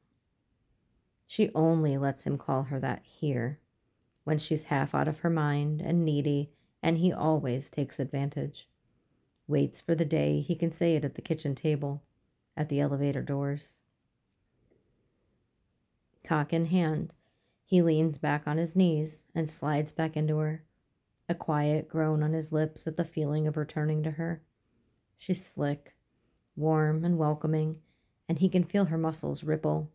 [1.29, 3.61] She only lets him call her that here,
[4.25, 6.51] when she's half out of her mind and needy,
[6.83, 8.69] and he always takes advantage.
[9.47, 12.03] Waits for the day he can say it at the kitchen table,
[12.57, 13.75] at the elevator doors.
[16.25, 17.15] Cock in hand,
[17.65, 20.65] he leans back on his knees and slides back into her,
[21.29, 24.43] a quiet groan on his lips at the feeling of returning to her.
[25.19, 25.95] She's slick,
[26.57, 27.79] warm, and welcoming,
[28.29, 29.91] and he can feel her muscles ripple,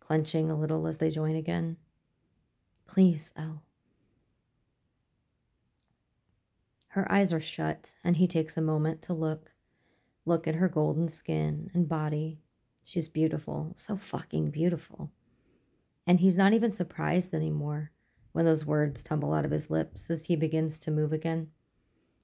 [0.00, 1.76] clenching a little as they join again.
[2.86, 3.62] Please, El.
[6.88, 9.52] Her eyes are shut, and he takes a moment to look.
[10.26, 12.40] Look at her golden skin and body.
[12.84, 15.10] She's beautiful, so fucking beautiful.
[16.06, 17.92] And he's not even surprised anymore
[18.32, 21.50] when those words tumble out of his lips as he begins to move again.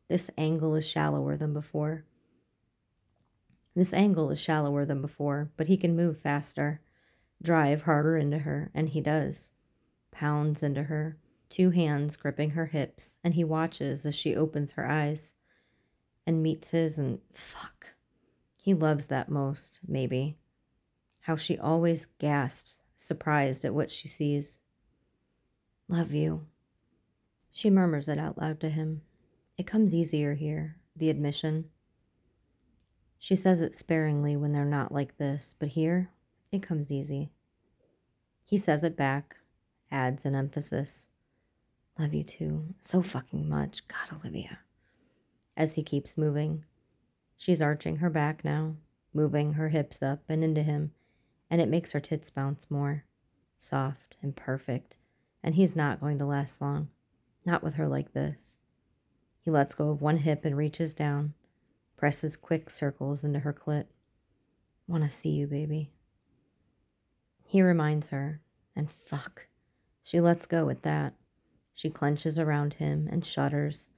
[0.08, 2.04] This angle is shallower than before.
[3.74, 6.80] This angle is shallower than before, but he can move faster,
[7.42, 9.52] drive harder into her, and he does.
[10.10, 11.16] Pounds into her,
[11.48, 15.34] two hands gripping her hips, and he watches as she opens her eyes
[16.26, 17.94] and meets his, and fuck.
[18.60, 20.36] He loves that most, maybe.
[21.20, 24.60] How she always gasps, surprised at what she sees.
[25.88, 26.44] Love you.
[27.50, 29.02] She murmurs it out loud to him.
[29.56, 31.70] It comes easier here, the admission.
[33.18, 36.10] She says it sparingly when they're not like this, but here,
[36.52, 37.30] it comes easy.
[38.44, 39.36] He says it back,
[39.90, 41.08] adds an emphasis.
[41.98, 42.74] Love you too.
[42.78, 43.86] So fucking much.
[43.88, 44.58] God, Olivia.
[45.56, 46.64] As he keeps moving,
[47.36, 48.76] she's arching her back now,
[49.12, 50.92] moving her hips up and into him,
[51.50, 53.04] and it makes her tits bounce more.
[53.58, 54.96] Soft and perfect,
[55.42, 56.88] and he's not going to last long.
[57.44, 58.58] Not with her like this.
[59.40, 61.34] He lets go of one hip and reaches down,
[61.96, 63.86] presses quick circles into her clit.
[64.86, 65.90] Want to see you, baby.
[67.44, 68.40] He reminds her,
[68.76, 69.46] and fuck.
[70.02, 71.14] She lets go at that.
[71.74, 73.90] She clenches around him and shudders,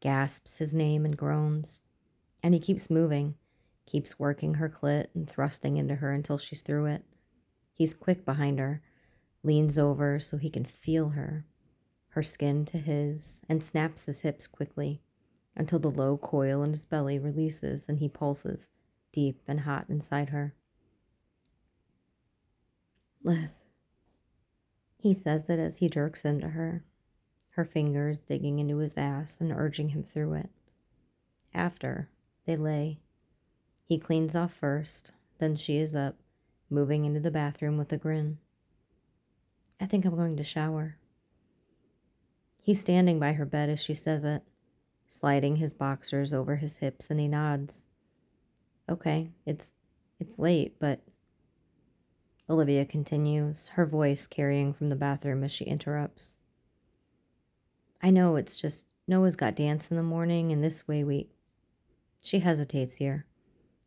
[0.00, 1.82] gasps his name and groans.
[2.42, 3.34] And he keeps moving,
[3.92, 7.04] keeps working her clit and thrusting into her until she's through it.
[7.74, 8.80] He's quick behind her,
[9.42, 11.44] leans over so he can feel her,
[12.08, 15.02] her skin to his, and snaps his hips quickly
[15.54, 18.70] until the low coil in his belly releases and he pulses,
[19.12, 20.54] deep and hot inside her.
[23.22, 23.50] Liv.
[24.96, 26.84] He says it as he jerks into her,
[27.50, 30.50] her fingers digging into his ass and urging him through it.
[31.52, 32.08] After,
[32.46, 33.01] they lay.
[33.84, 36.16] He cleans off first, then she is up,
[36.70, 38.38] moving into the bathroom with a grin.
[39.80, 40.96] I think I'm going to shower.
[42.58, 44.42] He's standing by her bed as she says it,
[45.08, 47.86] sliding his boxers over his hips, and he nods.
[48.88, 49.72] Okay, it's
[50.20, 51.00] it's late, but
[52.48, 56.36] Olivia continues, her voice carrying from the bathroom as she interrupts.
[58.00, 61.28] I know it's just Noah's got dance in the morning, and this way we.
[62.22, 63.26] She hesitates here.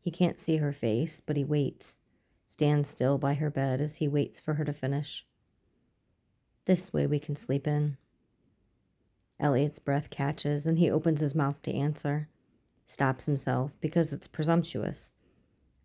[0.05, 1.97] He can't see her face, but he waits,
[2.45, 5.25] stands still by her bed as he waits for her to finish.
[6.65, 7.97] This way we can sleep in.
[9.39, 12.29] Elliot's breath catches, and he opens his mouth to answer,
[12.85, 15.11] stops himself because it's presumptuous.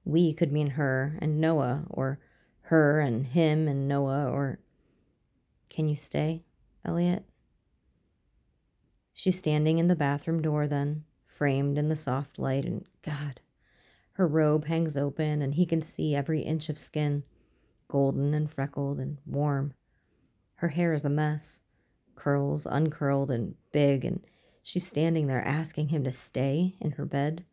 [0.05, 2.19] We could mean her and Noah, or
[2.65, 4.59] her and him and Noah, or.
[5.71, 6.45] Can you stay,
[6.85, 7.25] Elliot?
[9.15, 13.41] She's standing in the bathroom door then, framed in the soft light, and God,
[14.21, 17.25] her robe hangs open, and he can see every inch of skin,
[17.89, 19.73] golden and freckled and warm.
[20.57, 21.63] Her hair is a mess,
[22.17, 24.21] curls uncurled and big, and
[24.63, 27.47] she's standing there asking him to stay in her bed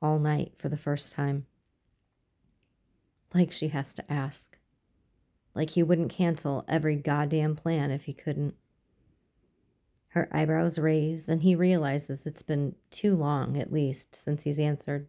[0.00, 1.44] all night for the first time.
[3.34, 4.58] Like she has to ask.
[5.54, 8.54] Like he wouldn't cancel every goddamn plan if he couldn't.
[10.08, 15.08] Her eyebrows raise, and he realizes it's been too long, at least, since he's answered.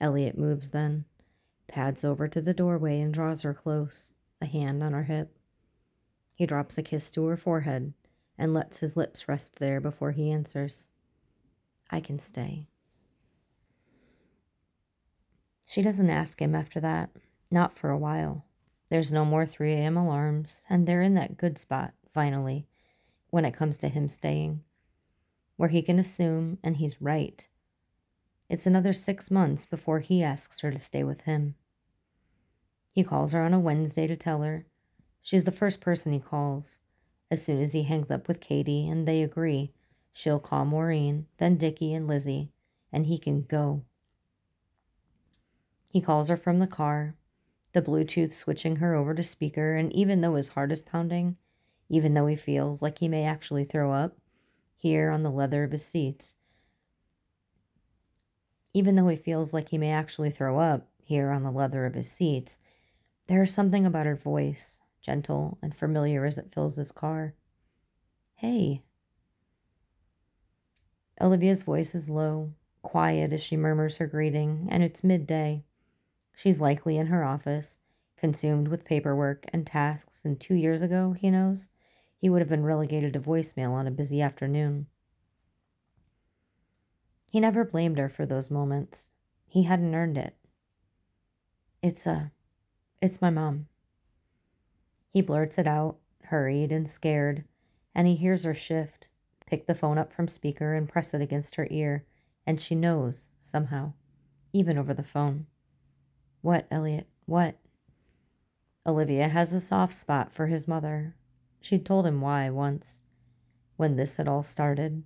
[0.00, 1.04] Elliot moves then,
[1.68, 5.36] pads over to the doorway and draws her close, a hand on her hip.
[6.34, 7.94] He drops a kiss to her forehead
[8.38, 10.88] and lets his lips rest there before he answers.
[11.90, 12.68] I can stay.
[15.66, 17.10] She doesn't ask him after that,
[17.50, 18.44] not for a while.
[18.88, 19.96] There's no more 3 a.m.
[19.96, 22.66] alarms, and they're in that good spot, finally,
[23.30, 24.62] when it comes to him staying,
[25.56, 27.48] where he can assume, and he's right.
[28.48, 31.56] It's another six months before he asks her to stay with him.
[32.92, 34.66] He calls her on a Wednesday to tell her.
[35.20, 36.80] She's the first person he calls.
[37.30, 39.72] As soon as he hangs up with Katie and they agree,
[40.12, 42.52] she'll call Maureen, then Dickie and Lizzie,
[42.92, 43.82] and he can go.
[45.88, 47.16] He calls her from the car,
[47.72, 51.36] the Bluetooth switching her over to speaker, and even though his heart is pounding,
[51.88, 54.16] even though he feels like he may actually throw up,
[54.76, 56.36] here on the leather of his seats,
[58.76, 61.94] even though he feels like he may actually throw up here on the leather of
[61.94, 62.58] his seats,
[63.26, 67.32] there is something about her voice, gentle and familiar as it fills his car.
[68.34, 68.82] Hey.
[71.18, 72.52] Olivia's voice is low,
[72.82, 75.64] quiet as she murmurs her greeting, and it's midday.
[76.34, 77.78] She's likely in her office,
[78.18, 81.70] consumed with paperwork and tasks, and two years ago, he knows,
[82.18, 84.86] he would have been relegated to voicemail on a busy afternoon.
[87.36, 89.10] He never blamed her for those moments.
[89.46, 90.36] He hadn't earned it.
[91.82, 92.10] It's a.
[92.10, 92.24] Uh,
[93.02, 93.66] it's my mom.
[95.10, 97.44] He blurts it out, hurried and scared,
[97.94, 99.08] and he hears her shift,
[99.46, 102.06] pick the phone up from speaker and press it against her ear,
[102.46, 103.92] and she knows, somehow,
[104.54, 105.44] even over the phone.
[106.40, 107.06] What, Elliot?
[107.26, 107.56] What?
[108.86, 111.14] Olivia has a soft spot for his mother.
[111.60, 113.02] She'd told him why once,
[113.76, 115.02] when this had all started.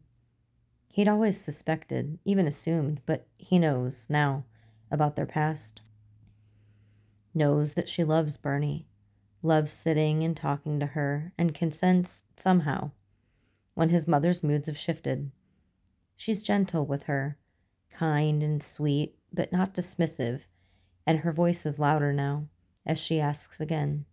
[0.93, 4.45] He'd always suspected, even assumed, but he knows now
[4.91, 5.82] about their past.
[7.32, 8.88] Knows that she loves Bernie,
[9.41, 12.91] loves sitting and talking to her, and can sense, somehow,
[13.74, 15.30] when his mother's moods have shifted.
[16.16, 17.38] She's gentle with her,
[17.88, 20.41] kind and sweet, but not dismissive,
[21.07, 22.49] and her voice is louder now
[22.84, 24.07] as she asks again.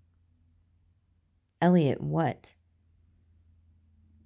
[1.59, 2.53] Elliot, what?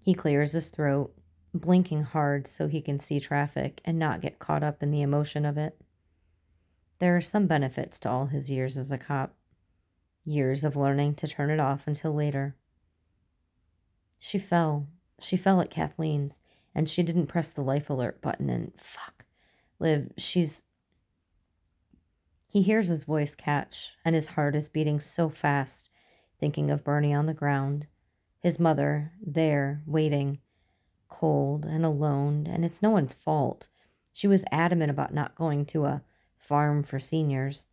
[0.04, 1.16] He clears his throat,
[1.54, 5.46] blinking hard so he can see traffic and not get caught up in the emotion
[5.46, 5.80] of it.
[7.00, 9.36] There are some benefits to all his years as a cop,
[10.24, 12.56] years of learning to turn it off until later.
[14.20, 14.88] She fell.
[15.20, 16.42] She fell at Kathleen's,
[16.74, 19.26] and she didn't press the life alert button, and fuck.
[19.80, 20.64] Liv, she's
[22.48, 25.90] he hears his voice catch, and his heart is beating so fast,
[26.38, 27.88] thinking of Bernie on the ground,
[28.42, 30.40] his mother there, waiting,
[31.12, 33.68] cold and alone, and it's no one's fault.
[34.12, 36.02] She was adamant about not going to a
[36.40, 37.68] farm for seniors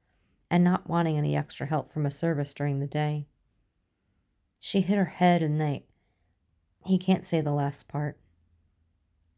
[0.51, 3.26] and not wanting any extra help from a service during the day.
[4.61, 5.86] She hit her head and they.
[6.84, 8.18] He can't say the last part.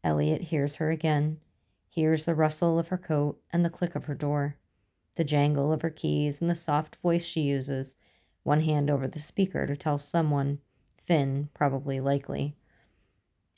[0.03, 1.39] Elliot hears her again,
[1.87, 4.57] hears the rustle of her coat and the click of her door
[5.15, 7.97] the jangle of her keys, and the soft voice she uses,
[8.43, 10.59] one hand over the speaker to tell someone,
[11.05, 12.55] Fin, probably likely.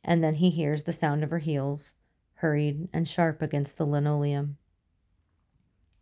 [0.03, 1.95] And then he hears the sound of her heels,
[2.35, 4.57] hurried and sharp against the linoleum.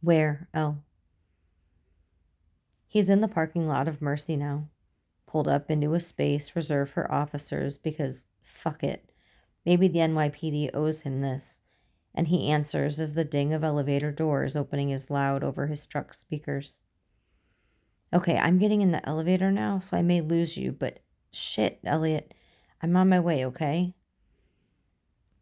[0.01, 0.83] Where, El?
[2.87, 4.67] He's in the parking lot of Mercy now,
[5.27, 9.11] pulled up into a space reserved for officers because, fuck it,
[9.65, 11.61] maybe the NYPD owes him this
[12.13, 16.13] and he answers as the ding of elevator doors opening is loud over his truck
[16.13, 16.79] speakers.
[18.13, 20.99] Okay, I'm getting in the elevator now, so I may lose you, but
[21.31, 22.33] shit, Elliot,
[22.81, 23.93] I'm on my way, okay?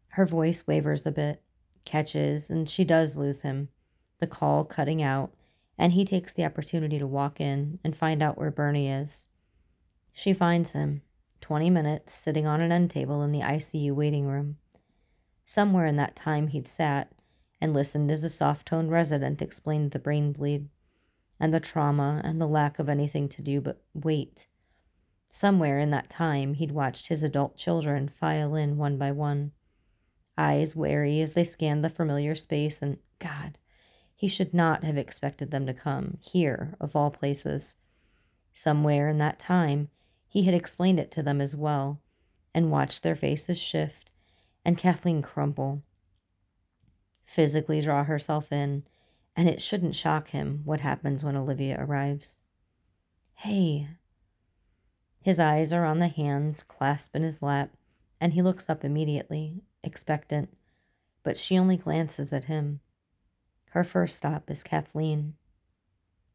[0.08, 1.42] Her voice wavers a bit,
[1.84, 3.68] catches, and she does lose him,
[4.18, 5.32] the call cutting out,
[5.78, 9.28] and he takes the opportunity to walk in and find out where Bernie is.
[10.12, 11.02] She finds him,
[11.40, 14.56] 20 minutes, sitting on an end table in the ICU waiting room.
[15.44, 17.10] Somewhere in that time he'd sat
[17.60, 20.68] and listened as a soft toned resident explained the brain bleed
[21.38, 24.46] and the trauma and the lack of anything to do but wait.
[25.32, 29.52] Somewhere in that time he'd watched his adult children file in one by one,
[30.36, 33.56] eyes wary as they scanned the familiar space, and God,
[34.16, 37.76] he should not have expected them to come, here, of all places.
[38.52, 39.88] Somewhere in that time
[40.28, 42.00] he had explained it to them as well,
[42.52, 44.10] and watched their faces shift
[44.64, 45.82] and Kathleen crumple,
[47.24, 48.84] physically draw herself in,
[49.36, 52.38] and it shouldn't shock him what happens when Olivia arrives.
[53.34, 53.88] Hey.
[55.22, 57.76] His eyes are on the hands clasped in his lap,
[58.20, 60.56] and he looks up immediately, expectant,
[61.22, 62.80] but she only glances at him.
[63.70, 65.34] Her first stop is Kathleen.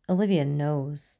[0.07, 1.19] Olivia knows,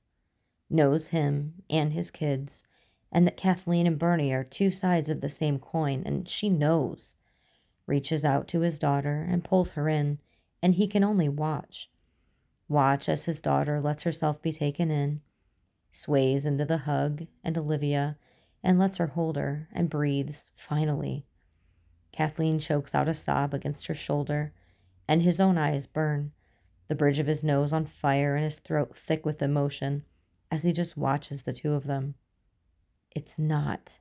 [0.70, 2.68] knows him and his kids,
[3.12, 7.16] and that Kathleen and Bernie are two sides of the same coin, and she knows.
[7.88, 10.20] Reaches out to his daughter and pulls her in,
[10.62, 11.90] and he can only watch.
[12.68, 15.22] Watch as his daughter lets herself be taken in,
[15.96, 18.18] sways into the hug and Olivia,
[18.62, 21.26] and lets her hold her and breathes, finally.
[22.12, 24.52] Kathleen chokes out a sob against her shoulder,
[25.08, 26.34] and his own eyes burn,
[26.90, 30.04] the bridge of his nose on fire and his throat thick with emotion,
[30.52, 32.16] as he just watches the two of them.
[33.12, 34.00] It's not.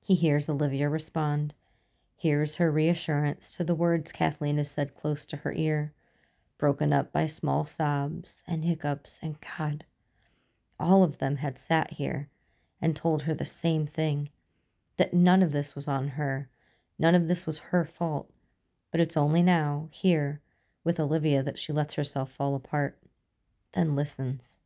[0.00, 1.54] He hears Olivia respond,
[2.14, 5.94] hears her reassurance to the words Kathleen has said close to her ear,
[6.58, 9.84] broken up by small sobs and hiccups, and God,
[10.78, 12.28] all of them had sat here
[12.80, 14.30] and told her the same thing
[14.96, 16.48] that none of this was on her,
[16.98, 18.30] none of this was her fault.
[18.90, 20.40] But it's only now, here,
[20.84, 22.98] with Olivia, that she lets herself fall apart,
[23.74, 24.58] then listens.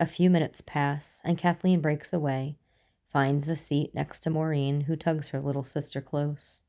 [0.00, 2.56] A few minutes pass, and Kathleen breaks away,
[3.10, 6.60] finds a seat next to Maureen, who tugs her little sister close.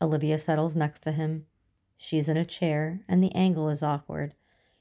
[0.00, 1.46] Olivia settles next to him.
[1.98, 4.34] She's in a chair, and the angle is awkward.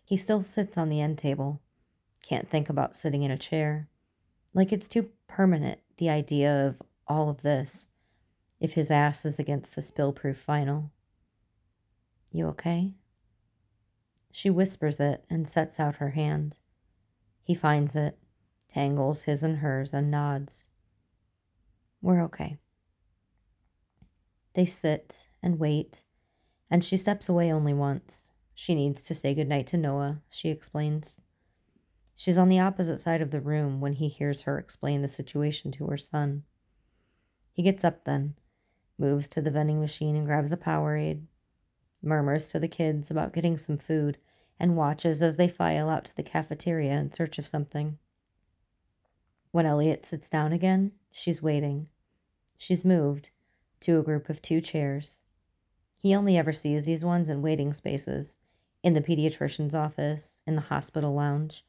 [0.03, 1.61] He still sits on the end table.
[2.28, 3.88] Can't think about sitting in a chair.
[4.53, 7.89] Like it's too permanent, the idea of all of this,
[8.59, 10.89] if his ass is against the spill proof vinyl.
[12.32, 12.93] You okay?
[14.32, 16.57] She whispers it and sets out her hand.
[17.43, 18.17] He finds it,
[18.73, 20.67] tangles his and hers, and nods.
[22.01, 22.57] We're okay.
[24.55, 26.03] They sit and wait,
[26.71, 28.32] and she steps away only once.
[28.55, 31.21] She needs to say goodnight to Noah, she explains.
[32.16, 35.72] She's on the opposite side of the room when he hears her explain the situation
[35.74, 36.43] to her son.
[37.51, 38.36] He gets up then,
[38.97, 41.24] moves to the vending machine and grabs a Powerade,
[42.01, 44.18] murmurs to the kids about getting some food,
[44.59, 47.97] and watches as they file out to the cafeteria in search of something.
[49.51, 51.88] When Elliot sits down again, she's waiting.
[52.57, 53.30] She's moved
[53.82, 55.20] to a group of two chairs.
[55.97, 58.38] He only ever sees these ones in waiting spaces,
[58.84, 61.66] in the pediatrician's office, in the hospital lounge.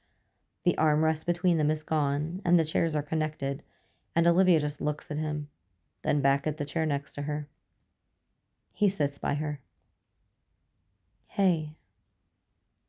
[0.66, 3.62] The armrest between them is gone, and the chairs are connected,
[4.16, 5.46] and Olivia just looks at him,
[6.02, 7.46] then back at the chair next to her.
[8.74, 9.60] He sits by her.
[11.28, 11.76] Hey,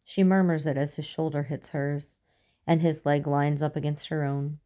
[0.03, 2.17] she murmurs it as his shoulder hits hers,
[2.65, 4.57] and his leg lines up against her own.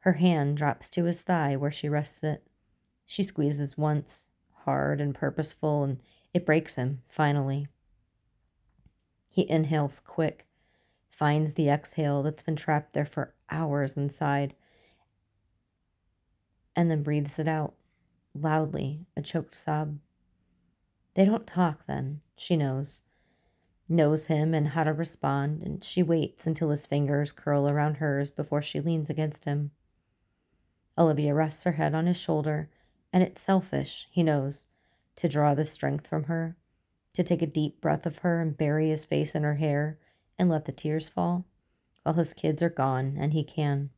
[0.00, 2.46] Her hand drops to his thigh where she rests it.
[3.06, 4.26] She squeezes once,
[4.66, 6.02] hard and purposeful, and
[6.34, 7.68] it breaks him, finally.
[9.30, 10.46] He inhales quick,
[11.20, 14.54] finds the exhale that's been trapped there for hours inside,
[16.74, 17.74] and then breathes it out,
[18.34, 19.98] loudly, a choked sob.
[21.14, 23.02] They don't talk then, she knows
[23.86, 28.30] knows him and how to respond, and she waits until his fingers curl around hers
[28.30, 29.72] before she leans against him.
[30.96, 32.70] Olivia rests her head on his shoulder,
[33.12, 34.68] and it's selfish, he knows,
[35.16, 36.56] to draw the strength from her,
[37.12, 39.98] to take a deep breath of her and bury his face in her hair
[40.40, 41.44] and let the tears fall
[42.02, 43.90] while his kids are gone and he can.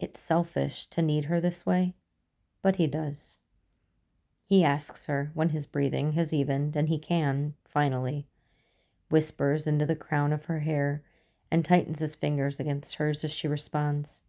[0.00, 1.94] It's selfish to need her this way,
[2.62, 3.38] but he does.
[4.46, 8.26] He asks her when his breathing has evened and he can, finally,
[9.10, 11.02] whispers into the crown of her hair,
[11.50, 14.22] and tightens his fingers against hers as she responds,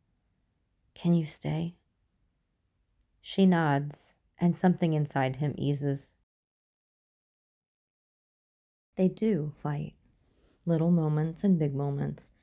[0.93, 1.75] Can you stay?
[3.21, 6.09] She nods, and something inside him eases.
[8.97, 9.93] They do fight,
[10.67, 12.33] little moments and big moments,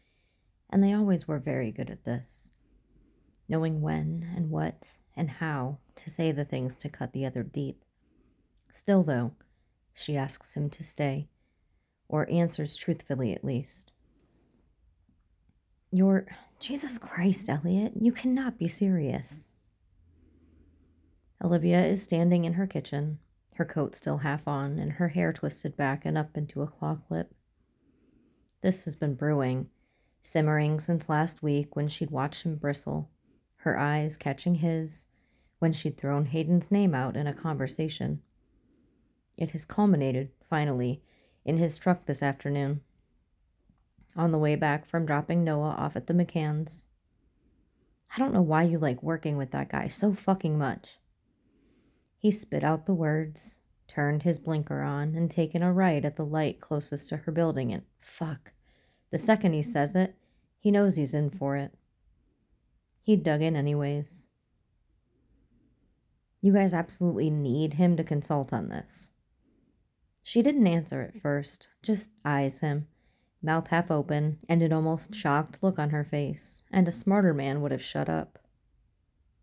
[0.71, 2.51] and they always were very good at this,
[3.49, 7.85] knowing when and what and how to say the things to cut the other deep.
[8.73, 9.33] Still, though,
[9.93, 11.29] she asks him to stay
[12.09, 13.93] or answers truthfully at least.
[15.93, 16.27] You're.
[16.61, 19.49] Jesus Christ, Elliot, you cannot be serious.
[21.43, 23.19] Olivia is standing in her kitchen,
[23.57, 26.97] her coat still half on, and her hair twisted back and up into a claw
[27.07, 27.35] clip.
[28.65, 29.69] This has been brewing,
[30.23, 33.11] simmering since last week when she'd watched him bristle,
[33.57, 35.07] her eyes catching his,
[35.59, 38.23] when she'd thrown Hayden's name out in a conversation.
[39.37, 41.03] It has culminated, finally,
[41.45, 42.81] in his truck this afternoon
[44.17, 46.85] on the way back from dropping Noah off at the McCanns.
[48.17, 50.97] I don't know why you like working with that guy so fucking much.
[52.17, 56.25] He spit out the words, turned his blinker on, and taken a right at the
[56.25, 58.54] light closest to her building, and fuck.
[59.15, 60.17] The second he says it,
[60.59, 61.73] he knows he's in for it.
[63.01, 64.27] He dug in anyways.
[66.41, 69.13] You guys absolutely need him to consult on this.
[70.21, 72.89] She didn't answer at first, just eyes him,
[73.41, 77.63] mouth half open, and an almost shocked look on her face, and a smarter man
[77.63, 78.41] would have shut up.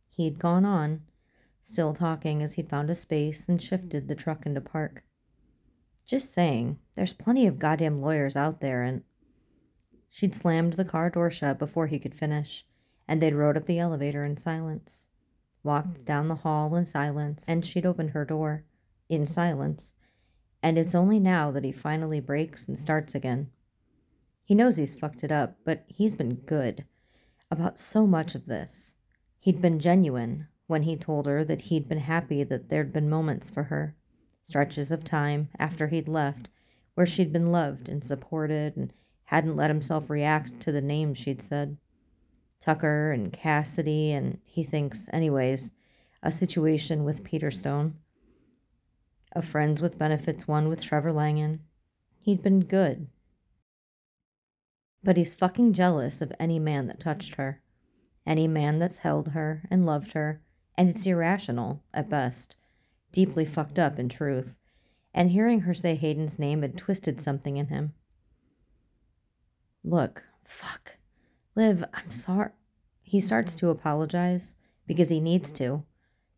[0.09, 1.03] He'd gone on,
[1.61, 5.05] still talking as he'd found a space and shifted the truck into park.
[6.05, 9.03] Just saying, there's plenty of goddamn lawyers out there, and.
[10.13, 12.65] She'd slammed the car door shut before he could finish,
[13.07, 15.07] and they'd rode up the elevator in silence,
[15.63, 16.03] walked hmm.
[16.03, 18.65] down the hall in silence, and she'd opened her door
[19.07, 19.95] in silence.
[20.61, 23.49] And it's only now that he finally breaks and starts again.
[24.43, 26.83] He knows he's fucked it up, but he's been good
[27.49, 28.95] about so much of this.
[29.39, 33.49] He'd been genuine when he told her that he'd been happy that there'd been moments
[33.49, 33.95] for her,
[34.43, 36.49] stretches of time after he'd left,
[36.95, 38.91] where she'd been loved and supported and
[39.31, 41.77] hadn't let himself react to the names she'd said.
[42.59, 45.71] Tucker and Cassidy, and he thinks, anyways,
[46.21, 47.95] a situation with Peter Stone.
[49.33, 51.61] A friends with benefits one with Trevor Langan.
[52.19, 53.07] He'd been good.
[55.01, 57.61] But he's fucking jealous of any man that touched her,
[58.27, 60.41] any man that's held her and loved her,
[60.77, 62.57] and it's irrational, at best,
[63.13, 64.55] deeply fucked up in truth,
[65.13, 67.93] and hearing her say Hayden's name had twisted something in him.
[69.83, 70.97] Look, fuck.
[71.55, 72.51] Liv, I'm sorry.
[73.01, 74.57] He starts to apologize
[74.87, 75.83] because he needs to,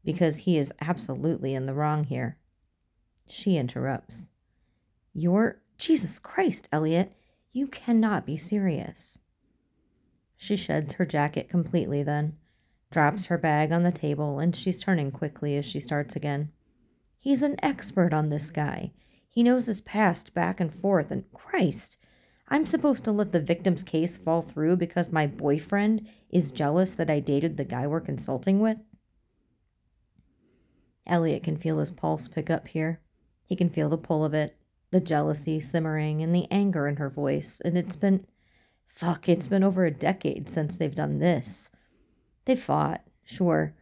[0.04, 2.38] because he is absolutely in the wrong here.
[3.28, 4.30] She interrupts.
[5.14, 5.62] You're.
[5.78, 7.14] Jesus Christ, Elliot.
[7.52, 9.20] You cannot be serious.
[10.36, 12.38] She sheds her jacket completely then,
[12.91, 16.52] drops her bag on the table, and she's turning quickly as she starts again.
[17.20, 18.91] He's an expert on this guy.
[19.30, 21.98] He knows his past back and forth, and Christ,
[22.54, 27.10] I'm supposed to let the victim's case fall through because my boyfriend is jealous that
[27.10, 28.78] I dated the guy we're consulting with?
[31.08, 33.01] Elliot can feel his pulse pick up here.
[33.43, 34.56] He can feel the pull of it,
[34.91, 37.60] the jealousy simmering, and the anger in her voice.
[37.66, 38.24] And it's been,
[38.88, 41.72] fuck, it's been over a decade since they've done this.
[42.45, 43.74] They've fought, sure,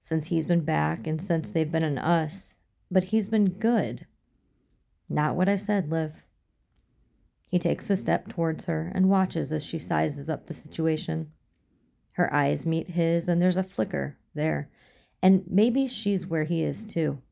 [0.00, 2.58] since he's been back and since they've been in us,
[2.90, 4.06] but he's been good.
[5.08, 6.12] Not what I said, Liv.
[7.48, 11.32] He takes a step towards her and watches as she sizes up the situation.
[12.12, 14.68] Her eyes meet his, and there's a flicker there,
[15.22, 17.22] and maybe she's where he is too.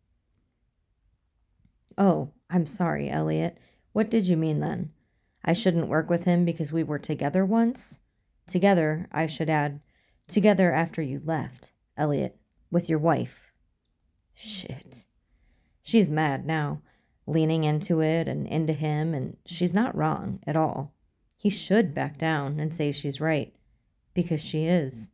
[1.99, 3.59] Oh, I'm sorry, Elliot.
[3.93, 4.91] What did you mean then?
[5.45, 8.01] I shouldn't work with him because we were together once?
[8.47, 9.81] Together, I should add,
[10.29, 12.37] together after you left, Elliot,
[12.71, 13.53] with your wife.
[14.35, 15.05] Shit.
[15.83, 16.81] She's mad now
[17.27, 20.95] leaning into it and into him, and she's not wrong at all.
[21.37, 23.55] He should back down and say she's right,
[24.15, 25.11] because she is.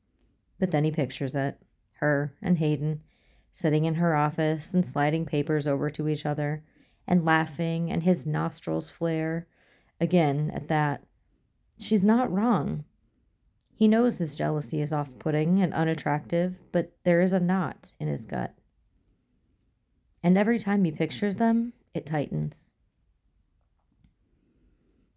[0.58, 1.58] But then he pictures it
[1.94, 3.00] her and Hayden
[3.52, 6.64] sitting in her office and sliding papers over to each other
[7.06, 9.46] and laughing, and his nostrils flare
[10.00, 11.04] again at that.
[11.78, 12.84] She's not wrong.
[13.74, 18.08] He knows his jealousy is off putting and unattractive, but there is a knot in
[18.08, 18.54] his gut.
[20.22, 22.70] And every time he pictures them, it tightens.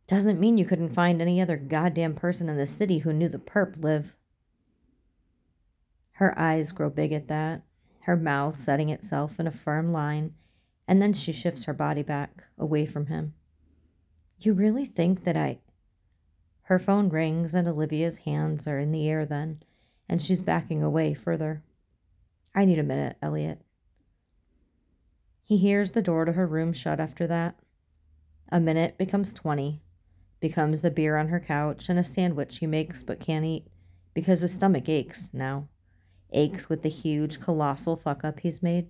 [0.08, 3.40] Doesn't mean you couldn't find any other goddamn person in the city who knew the
[3.40, 4.16] perp Liv.
[6.14, 7.64] Her eyes grow big at that,
[8.02, 10.36] her mouth setting itself in a firm line,
[10.88, 13.34] and then she shifts her body back, away from him.
[14.40, 15.60] You really think that I.
[16.64, 19.64] Her phone rings, and Olivia's hands are in the air then,
[20.08, 21.64] and she's backing away further.
[22.54, 23.65] I need a minute, Elliot.
[25.46, 27.60] He hears the door to her room shut after that.
[28.52, 29.80] A minute becomes 20,
[30.40, 33.68] becomes a beer on her couch and a sandwich he makes but can't eat
[34.16, 35.68] because his stomach aches now.
[36.32, 38.90] Aches with the huge, colossal fuck up he's made.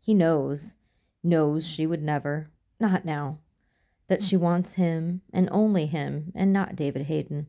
[0.00, 0.76] He knows,
[1.24, 2.48] knows she would never,
[2.78, 3.38] not now,
[4.06, 7.48] that she wants him and only him and not David Hayden.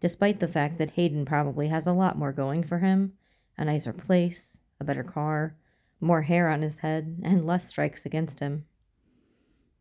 [0.00, 3.12] Despite the fact that Hayden probably has a lot more going for him
[3.56, 5.56] a nicer place, a better car,
[6.00, 8.64] more hair on his head, and less strikes against him.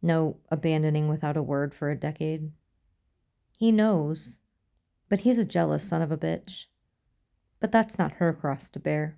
[0.02, 2.52] No abandoning without a word for a decade.
[3.58, 4.40] He knows,
[5.10, 6.66] but he's a jealous son of a bitch.
[7.60, 9.18] But that's not her cross to bear.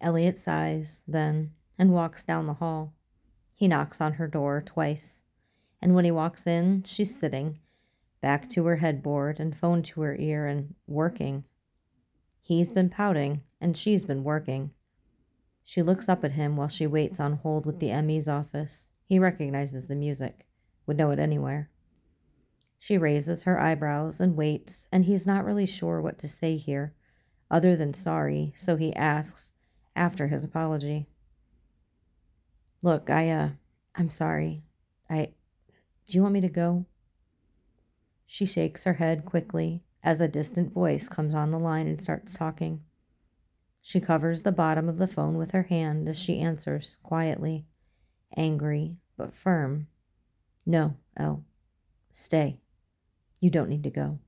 [0.00, 2.94] Elliot sighs, then, and walks down the hall.
[3.54, 5.24] He knocks on her door twice,
[5.82, 7.58] and when he walks in, she's sitting,
[8.20, 11.44] back to her headboard and phone to her ear and working.
[12.50, 14.72] He's been pouting, and she's been working.
[15.62, 18.88] She looks up at him while she waits on hold with the ME's office.
[19.04, 20.48] He recognizes the music,
[20.84, 21.70] would know it anywhere.
[22.80, 26.92] She raises her eyebrows and waits, and he's not really sure what to say here,
[27.52, 29.52] other than sorry, so he asks
[29.94, 31.06] after his apology.
[32.82, 33.48] Look, I, uh,
[33.94, 34.64] I'm sorry.
[35.08, 35.34] I,
[36.08, 36.86] do you want me to go?
[38.26, 42.34] She shakes her head quickly as a distant voice comes on the line and starts
[42.34, 42.80] talking.
[43.82, 47.66] She covers the bottom of the phone with her hand as she answers quietly,
[48.36, 49.86] angry but firm.
[50.66, 51.44] No, El.
[52.12, 52.58] Stay.
[53.40, 54.18] You don't need to go.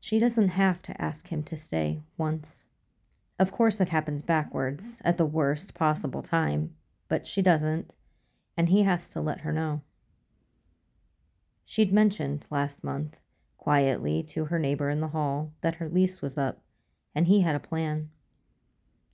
[0.00, 2.66] She doesn't have to ask him to stay once.
[3.38, 6.74] Of course, it happens backwards, at the worst possible time,
[7.08, 7.96] but she doesn't,
[8.56, 9.82] and he has to let her know.
[11.70, 13.14] She'd mentioned last month,
[13.56, 16.64] quietly to her neighbor in the hall, that her lease was up,
[17.14, 18.10] and he had a plan.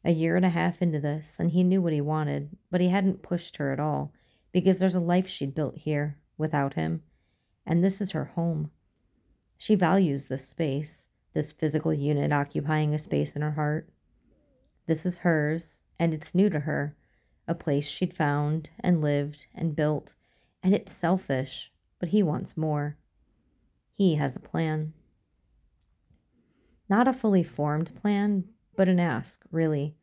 [0.03, 2.89] A year and a half into this, and he knew what he wanted, but he
[2.89, 4.11] hadn't pushed her at all,
[4.53, 7.03] because there's a life she'd built here without him,
[7.67, 8.71] and this is her home.
[9.59, 13.91] She values this space, this physical unit occupying a space in her heart.
[14.87, 16.97] This is hers, and it's new to her,
[17.47, 20.15] a place she'd found and lived and built,
[20.63, 22.97] and it's selfish, but he wants more.
[23.93, 24.93] He has a plan.
[26.89, 28.45] Not a fully formed plan,
[28.77, 29.97] but an ask, really.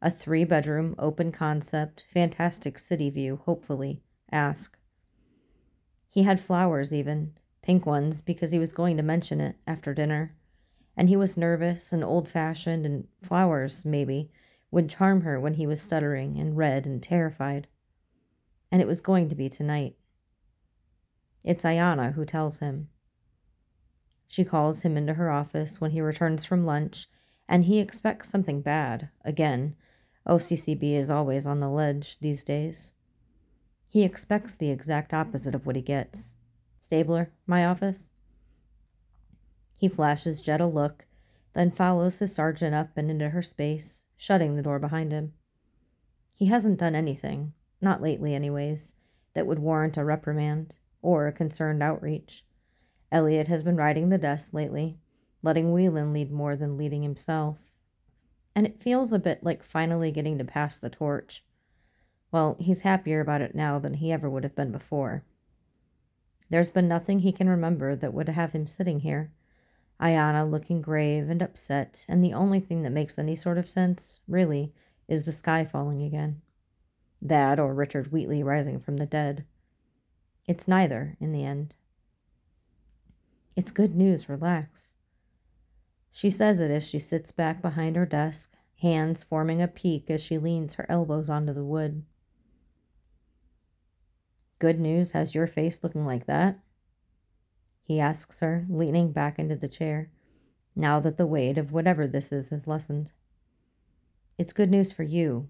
[0.00, 4.76] A three bedroom, open concept, fantastic city view, hopefully, ask.
[6.08, 10.34] He had flowers, even, pink ones because he was going to mention it after dinner.
[10.96, 14.30] And he was nervous and old fashioned, and flowers, maybe,
[14.70, 17.66] would charm her when he was stuttering and red and terrified.
[18.70, 19.96] And it was going to be tonight.
[21.44, 22.88] It's Ayanna who tells him.
[24.28, 27.08] She calls him into her office when he returns from lunch,
[27.48, 29.10] and he expects something bad.
[29.24, 29.74] Again,
[30.26, 32.94] OCCB is always on the ledge these days.
[33.88, 36.34] He expects the exact opposite of what he gets.
[36.80, 38.14] Stabler, my office?
[39.76, 41.06] He flashes Jet a look,
[41.54, 45.34] then follows his sergeant up and into her space, shutting the door behind him.
[46.32, 48.94] He hasn't done anything, not lately, anyways,
[49.34, 52.44] that would warrant a reprimand or a concerned outreach.
[53.10, 54.96] Elliot has been riding the desk lately,
[55.42, 57.58] letting Whelan lead more than leading himself.
[58.54, 61.44] And it feels a bit like finally getting to pass the torch.
[62.30, 65.24] Well, he's happier about it now than he ever would have been before.
[66.48, 69.32] There's been nothing he can remember that would have him sitting here.
[70.00, 74.20] Ayanna looking grave and upset, and the only thing that makes any sort of sense,
[74.26, 74.72] really,
[75.08, 76.42] is the sky falling again.
[77.20, 79.44] That or Richard Wheatley rising from the dead.
[80.46, 81.74] It's neither, in the end.
[83.54, 84.96] It's good news, relax.
[86.10, 90.22] She says it as she sits back behind her desk, hands forming a peak as
[90.22, 92.04] she leans her elbows onto the wood.
[94.58, 96.58] Good news has your face looking like that?
[97.82, 100.10] He asks her, leaning back into the chair,
[100.74, 103.12] now that the weight of whatever this is has lessened.
[104.38, 105.48] It's good news for you,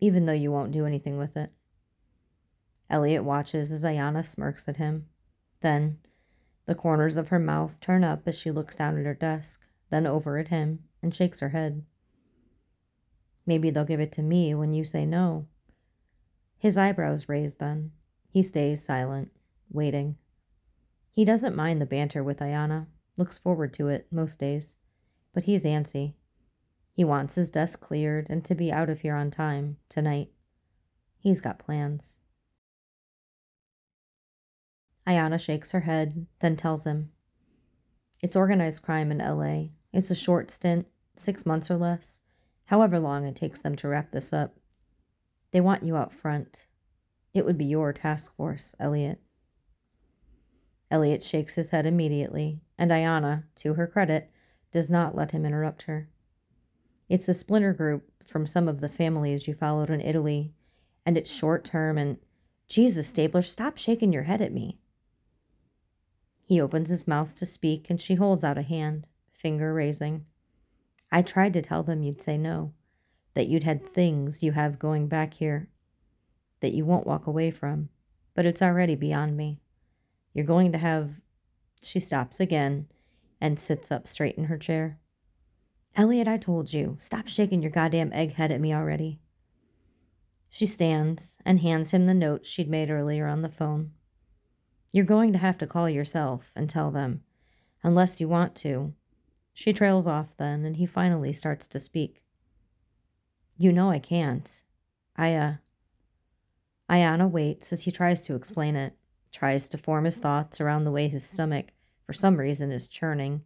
[0.00, 1.50] even though you won't do anything with it.
[2.88, 5.06] Elliot watches as Ayanna smirks at him.
[5.60, 5.98] Then,
[6.66, 9.60] the corners of her mouth turn up as she looks down at her desk,
[9.90, 11.84] then over at him, and shakes her head.
[13.46, 15.46] Maybe they'll give it to me when you say no.
[16.58, 17.92] His eyebrows raise then,
[18.30, 19.30] he stays silent,
[19.70, 20.16] waiting.
[21.10, 24.76] He doesn't mind the banter with Ayanna, looks forward to it most days,
[25.32, 26.14] but he's antsy.
[26.92, 30.30] He wants his desk cleared and to be out of here on time, tonight.
[31.18, 32.20] He's got plans.
[35.06, 37.10] Ayanna shakes her head, then tells him.
[38.20, 39.68] It's organized crime in LA.
[39.92, 40.86] It's a short stint,
[41.16, 42.22] six months or less,
[42.66, 44.56] however long it takes them to wrap this up.
[45.52, 46.66] They want you out front,
[47.36, 49.20] it would be your task force, Elliot.
[50.90, 54.30] Elliot shakes his head immediately, and Ayanna, to her credit,
[54.72, 56.08] does not let him interrupt her.
[57.10, 60.54] It's a splinter group from some of the families you followed in Italy,
[61.04, 62.16] and it's short term and
[62.68, 64.78] Jesus, Stabler, stop shaking your head at me.
[66.46, 70.26] He opens his mouth to speak, and she holds out a hand, finger raising.
[71.10, 72.72] I tried to tell them you'd say no,
[73.34, 75.68] that you'd had things you have going back here,
[76.60, 77.88] that you won't walk away from,
[78.34, 79.60] but it's already beyond me.
[80.32, 81.14] You're going to have.
[81.82, 82.86] She stops again
[83.40, 85.00] and sits up straight in her chair.
[85.96, 89.18] Elliot, I told you, stop shaking your goddamn egg head at me already.
[90.48, 93.90] She stands and hands him the note she'd made earlier on the phone.
[94.92, 97.22] You're going to have to call yourself and tell them,
[97.82, 98.94] unless you want to.
[99.52, 102.22] She trails off then, and he finally starts to speak.
[103.58, 104.62] You know I can't.
[105.16, 105.54] I, uh,
[106.90, 108.94] Ayanna waits as he tries to explain it,
[109.32, 111.72] tries to form his thoughts around the way his stomach
[112.06, 113.42] for some reason, is churning,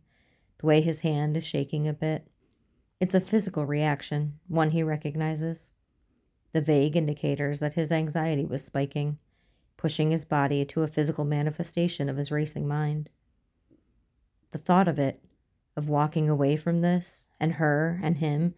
[0.59, 2.29] the way his hand is shaking a bit.
[3.01, 5.73] It's a physical reaction, one he recognizes.
[6.53, 9.19] The vague indicators that his anxiety was spiking,
[9.81, 13.09] pushing his body to a physical manifestation of his racing mind.
[14.51, 15.25] The thought of it,
[15.75, 18.53] of walking away from this, and her, and him,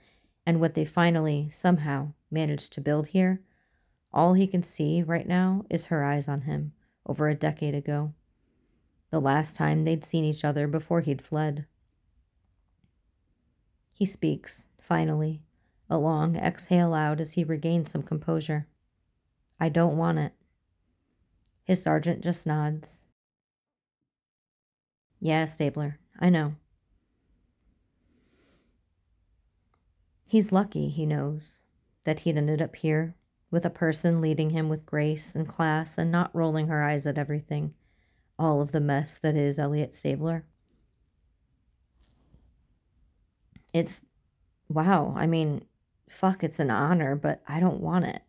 [0.45, 3.41] and what they finally, somehow, managed to build here,
[4.13, 6.73] all he can see right now is her eyes on him
[7.07, 8.15] over a decade ago.
[9.11, 11.67] The last time they'd seen each other before he'd fled.
[13.93, 15.45] He speaks, finally,
[15.89, 18.67] a long exhale out as he regains some composure.
[19.61, 20.33] I don't want it.
[21.65, 23.07] His sergeant just nods.
[25.21, 26.55] Yeah, Stabler, I know.
[30.25, 31.65] He's lucky, he knows,
[32.05, 33.15] that he'd ended up here
[33.51, 37.19] with a person leading him with grace and class and not rolling her eyes at
[37.19, 37.75] everything,
[38.39, 40.45] all of the mess that is Elliot Stabler.
[43.73, 44.05] It's
[44.69, 45.65] wow, I mean,
[46.09, 48.23] fuck, it's an honor, but I don't want it.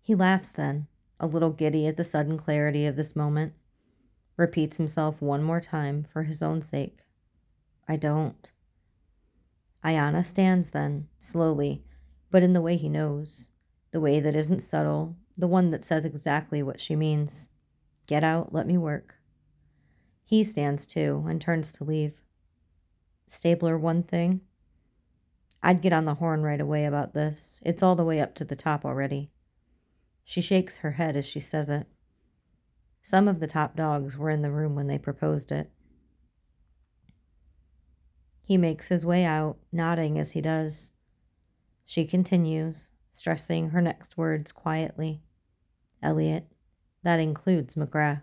[0.00, 0.86] He laughs then,
[1.20, 3.52] a little giddy at the sudden clarity of this moment
[4.36, 7.00] repeats himself one more time for his own sake.
[7.86, 8.50] I don't.
[9.84, 11.84] Ayanna stands then, slowly,
[12.30, 13.50] but in the way he knows,
[13.92, 17.50] the way that isn't subtle, the one that says exactly what she means.
[18.06, 19.16] Get out, let me work.
[20.24, 22.20] He stands too and turns to leave.
[23.26, 24.40] Stabler, one thing.
[25.62, 27.60] I'd get on the horn right away about this.
[27.66, 29.30] It's all the way up to the top already.
[30.30, 31.88] She shakes her head as she says it.
[33.02, 35.68] Some of the top dogs were in the room when they proposed it.
[38.40, 40.92] He makes his way out, nodding as he does.
[41.84, 45.20] She continues, stressing her next words quietly.
[46.00, 46.46] Elliot,
[47.02, 48.22] that includes McGrath.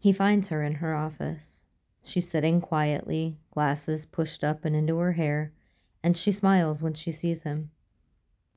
[0.00, 1.64] He finds her in her office.
[2.02, 5.52] She's sitting quietly, glasses pushed up and into her hair,
[6.02, 7.70] and she smiles when she sees him.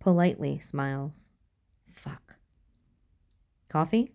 [0.02, 1.30] Politely smiles.
[1.94, 2.36] Fuck.
[3.70, 4.12] Coffee?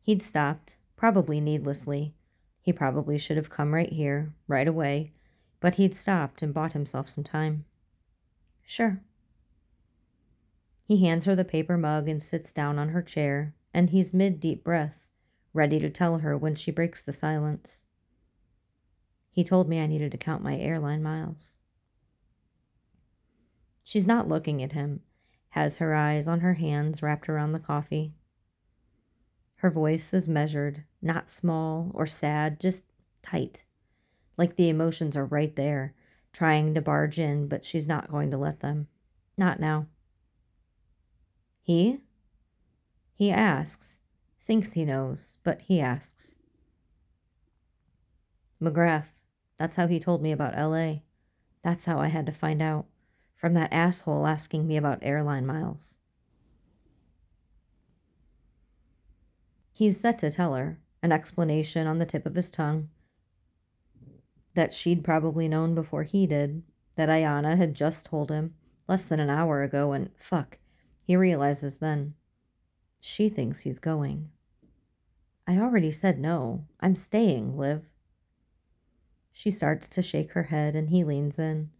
[0.00, 2.16] He'd stopped, probably needlessly.
[2.60, 5.12] He probably should have come right here, right away,
[5.60, 7.64] but he'd stopped and bought himself some time.
[8.64, 9.00] Sure.
[10.82, 14.40] He hands her the paper mug and sits down on her chair, and he's mid
[14.40, 15.06] deep breath,
[15.52, 17.84] ready to tell her when she breaks the silence.
[19.30, 21.55] He told me I needed to count my airline miles.
[23.86, 25.02] She's not looking at him,
[25.50, 28.14] has her eyes on her hands wrapped around the coffee.
[29.58, 32.82] Her voice is measured, not small or sad, just
[33.22, 33.62] tight.
[34.36, 35.94] Like the emotions are right there,
[36.32, 38.88] trying to barge in, but she's not going to let them.
[39.38, 39.86] Not now.
[41.62, 42.00] He?
[43.14, 44.00] He asks,
[44.40, 46.34] thinks he knows, but he asks.
[48.60, 49.12] McGrath,
[49.56, 51.02] that's how he told me about LA.
[51.62, 52.86] That's how I had to find out.
[53.36, 55.98] From that asshole asking me about airline miles.
[59.72, 62.88] He's set to tell her, an explanation on the tip of his tongue.
[64.54, 66.62] That she'd probably known before he did,
[66.96, 68.54] that Ayanna had just told him
[68.88, 70.58] less than an hour ago, and fuck,
[71.02, 72.14] he realizes then.
[73.00, 74.30] She thinks he's going.
[75.46, 76.64] I already said no.
[76.80, 77.84] I'm staying, Liv.
[79.32, 81.70] She starts to shake her head, and he leans in.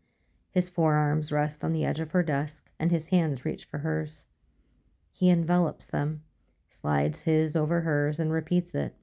[0.56, 4.24] His forearms rest on the edge of her desk, and his hands reach for hers.
[5.12, 6.22] He envelops them,
[6.70, 8.94] slides his over hers, and repeats it.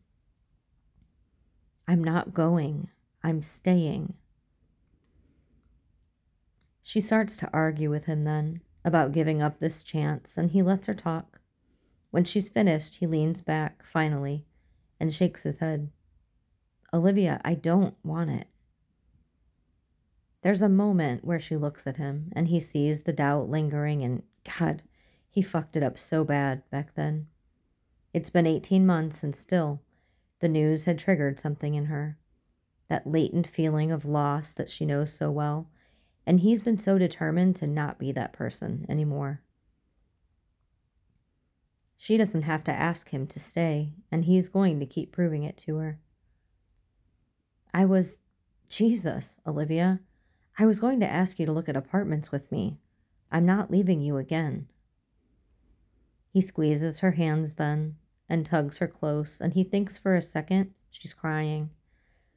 [1.88, 2.90] I'm not going.
[3.22, 4.16] I'm staying.
[6.82, 10.88] She starts to argue with him then about giving up this chance, and he lets
[10.88, 11.40] her talk.
[12.10, 14.48] When she's finished, he leans back, finally,
[15.00, 15.92] and shakes his head.
[16.92, 18.48] Olivia, I don't want it.
[20.44, 24.24] There's a moment where she looks at him, and he sees the doubt lingering, and
[24.60, 24.84] God,
[25.30, 27.28] he fucked it up so bad back then.
[28.14, 29.82] It's been 18 months, and still,
[30.42, 32.18] the news had triggered something in her.
[32.90, 35.70] That latent feeling of loss that she knows so well,
[36.26, 39.42] and he's been so determined to not be that person anymore.
[41.96, 45.58] She doesn't have to ask him to stay, and he's going to keep proving it
[45.60, 46.00] to her.
[47.74, 48.20] I was.
[48.68, 50.00] Jesus, Olivia.
[50.58, 52.78] I was going to ask you to look at apartments with me.
[53.32, 54.68] I'm not leaving you again.
[56.30, 57.96] He squeezes her hands then,
[58.30, 61.72] and tugs her close, and he thinks for a second she's crying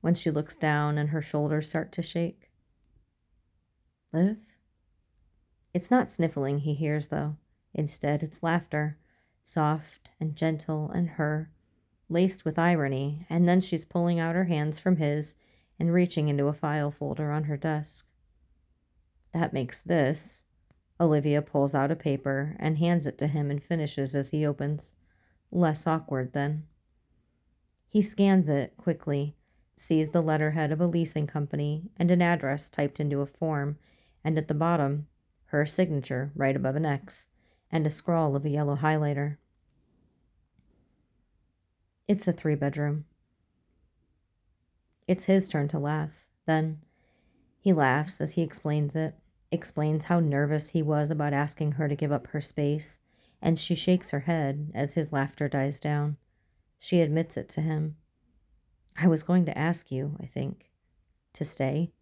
[0.01, 2.51] when she looks down and her shoulders start to shake.
[4.13, 4.39] Liv?
[5.75, 7.37] It's not sniffling he hears, though.
[7.75, 8.99] Instead, it's laughter,
[9.43, 11.51] soft and gentle and her,
[12.09, 15.35] laced with irony, and then she's pulling out her hands from his
[15.79, 18.07] and reaching into a file folder on her desk.
[19.33, 20.45] That makes this.
[20.99, 24.95] Olivia pulls out a paper and hands it to him and finishes as he opens.
[25.51, 26.65] Less awkward then.
[27.89, 29.37] He scans it quickly,
[29.77, 33.79] sees the letterhead of a leasing company and an address typed into a form,
[34.25, 35.07] and at the bottom,
[35.47, 37.29] her signature right above an X,
[37.71, 39.37] and a scrawl of a yellow highlighter.
[42.09, 43.05] It's a three bedroom.
[45.07, 46.25] It's his turn to laugh.
[46.47, 46.81] Then
[47.59, 49.15] he laughs as he explains it,
[49.51, 53.01] explains how nervous he was about asking her to give up her space,
[53.41, 56.17] and she shakes her head as his laughter dies down.
[56.79, 57.97] She admits it to him.
[58.97, 60.71] I was going to ask you, I think,
[61.35, 61.93] to stay.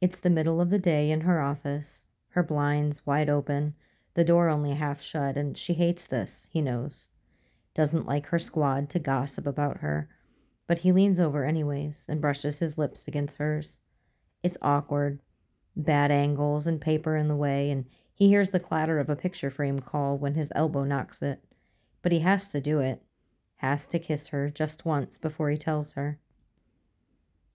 [0.00, 3.74] It's the middle of the day in her office, her blinds wide open,
[4.14, 7.08] the door only half shut, and she hates this, he knows.
[7.74, 10.08] Doesn't like her squad to gossip about her,
[10.66, 13.78] but he leans over anyways and brushes his lips against hers.
[14.42, 15.20] It's awkward,
[15.76, 19.50] bad angles and paper in the way, and he hears the clatter of a picture
[19.50, 21.42] frame call when his elbow knocks it.
[22.02, 23.02] But he has to do it
[23.62, 26.18] has to kiss her just once before he tells her.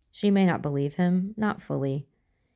[0.10, 2.08] She may not believe him, not fully.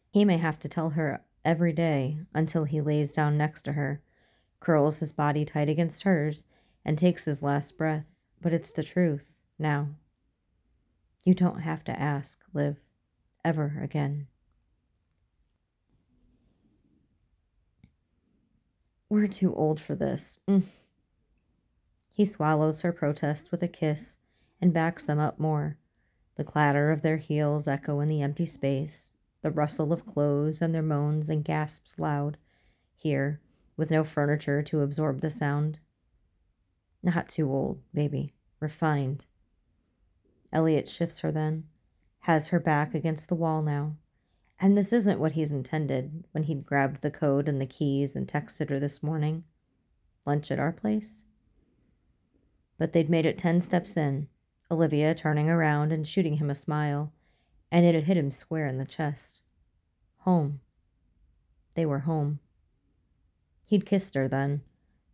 [0.10, 4.02] He may have to tell her every day until he lays down next to her,
[4.62, 6.45] curls his body tight against hers,
[6.86, 8.06] and takes his last breath.
[8.41, 9.89] But it's the truth now.
[11.24, 12.78] You don't have to ask, Liv,
[13.45, 14.28] ever again.
[19.09, 20.39] We're too old for this.
[20.49, 20.63] Mm.
[22.09, 24.19] He swallows her protest with a kiss
[24.61, 25.78] and backs them up more.
[26.38, 29.11] The clatter of their heels echo in the empty space,
[29.41, 32.38] the rustle of clothes and their moans and gasps loud,
[32.95, 33.41] here,
[33.76, 35.80] with no furniture to absorb the sound.
[37.03, 38.34] Not too old, baby.
[38.59, 39.26] Refined.
[40.54, 41.66] Elliot shifts her then,
[42.22, 43.95] has her back against the wall now.
[44.60, 48.28] And this isn't what he's intended when he'd grabbed the code and the keys and
[48.28, 49.43] texted her this morning.
[50.26, 51.24] Lunch at our place?
[52.82, 54.28] but they'd made it ten steps in,
[54.72, 57.14] Olivia turning around and shooting him a smile,
[57.72, 59.41] and it had hit him square in the chest.
[60.22, 60.62] Home.
[61.76, 62.39] They were home.
[63.66, 64.62] He'd kissed her then,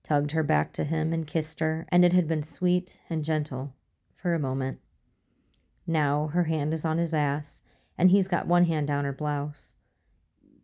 [0.01, 3.75] tugged her back to him and kissed her, and it had been sweet and gentle
[4.15, 4.79] for a moment.
[5.87, 7.61] Now her hand is on his ass,
[7.97, 9.77] and he's got one hand down her blouse.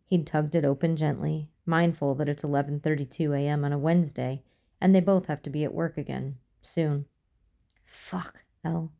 [0.04, 3.64] He'd tugged it open gently, mindful that it's 11:32 a.m.
[3.64, 4.42] on a Wednesday,
[4.80, 7.06] and they both have to be at work again soon.
[7.84, 8.92] Fuck, El.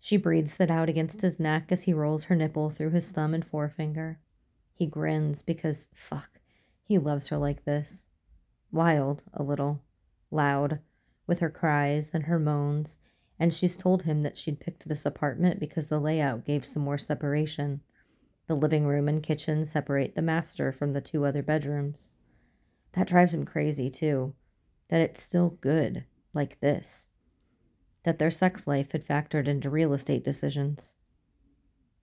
[0.00, 3.34] She breathes it out against his neck as he rolls her nipple through his thumb
[3.34, 4.18] and forefinger.
[4.74, 6.40] He grins because, fuck,
[6.82, 8.06] he loves her like this.
[8.72, 9.82] Wild, a little.
[10.30, 10.80] Loud,
[11.28, 12.98] with her cries and her moans,
[13.38, 16.98] and she's told him that she'd picked this apartment because the layout gave some more
[16.98, 17.82] separation.
[18.48, 22.14] The living room and kitchen separate the master from the two other bedrooms.
[22.94, 24.34] That drives him crazy too.
[24.88, 27.10] That it's still good, like this.
[28.04, 30.96] That their sex life had factored into real estate decisions.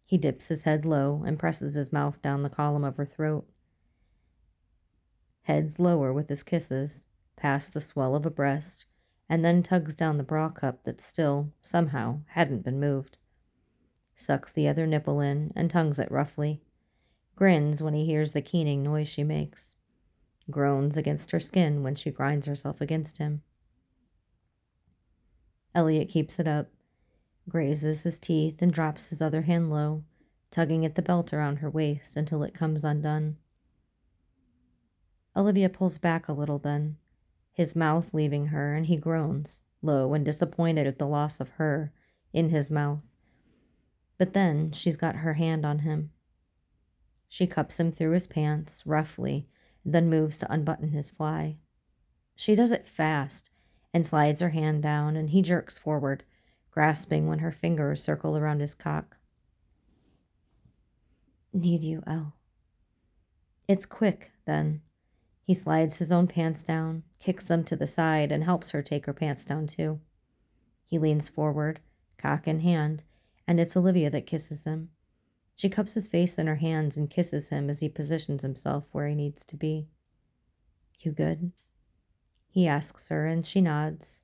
[0.05, 3.47] He dips his head low and presses his mouth down the column of her throat.
[5.43, 8.85] Heads lower with his kisses, past the swell of a breast,
[9.29, 13.17] and then tugs down the bra cup that still, somehow, hadn't been moved.
[14.15, 16.61] Sucks the other nipple in and tongues it roughly.
[17.35, 19.75] Grins when he hears the keening noise she makes
[20.49, 23.41] groans against her skin when she grinds herself against him.
[25.73, 26.67] Elliot keeps it up,
[27.49, 30.03] grazes his teeth, and drops his other hand low,
[30.51, 33.37] tugging at the belt around her waist until it comes undone.
[35.35, 36.95] Olivia pulls back a little then,
[37.55, 41.93] his mouth leaving her, and he groans, low and disappointed at the loss of her,
[42.33, 42.99] in his mouth.
[44.17, 46.11] But then she's got her hand on him.
[47.29, 49.47] She cups him through his pants, roughly,
[49.85, 51.55] then moves to unbutton his fly.
[52.35, 53.49] She does it fast
[53.93, 56.25] and slides her hand down, and he jerks forward,
[56.71, 59.15] grasping when her fingers circle around his cock.
[61.53, 62.33] Need you, El.
[63.69, 64.81] It's quick, then.
[65.45, 69.05] He slides his own pants down, kicks them to the side, and helps her take
[69.05, 69.99] her pants down too.
[70.87, 71.81] He leans forward,
[72.17, 73.03] cock in hand,
[73.47, 74.89] and it's Olivia that kisses him.
[75.55, 79.07] She cups his face in her hands and kisses him as he positions himself where
[79.07, 79.87] he needs to be.
[81.01, 81.51] You good?
[82.49, 84.23] He asks her, and she nods.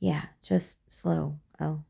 [0.00, 1.84] Yeah, just slow, El.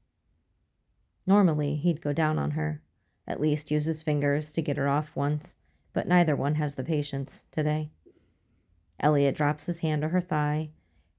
[1.24, 2.82] Normally, he'd go down on her,
[3.28, 5.56] at least use his fingers to get her off once,
[5.93, 7.93] but neither one has the patience today.
[9.00, 10.70] Elliot drops his hand to her thigh,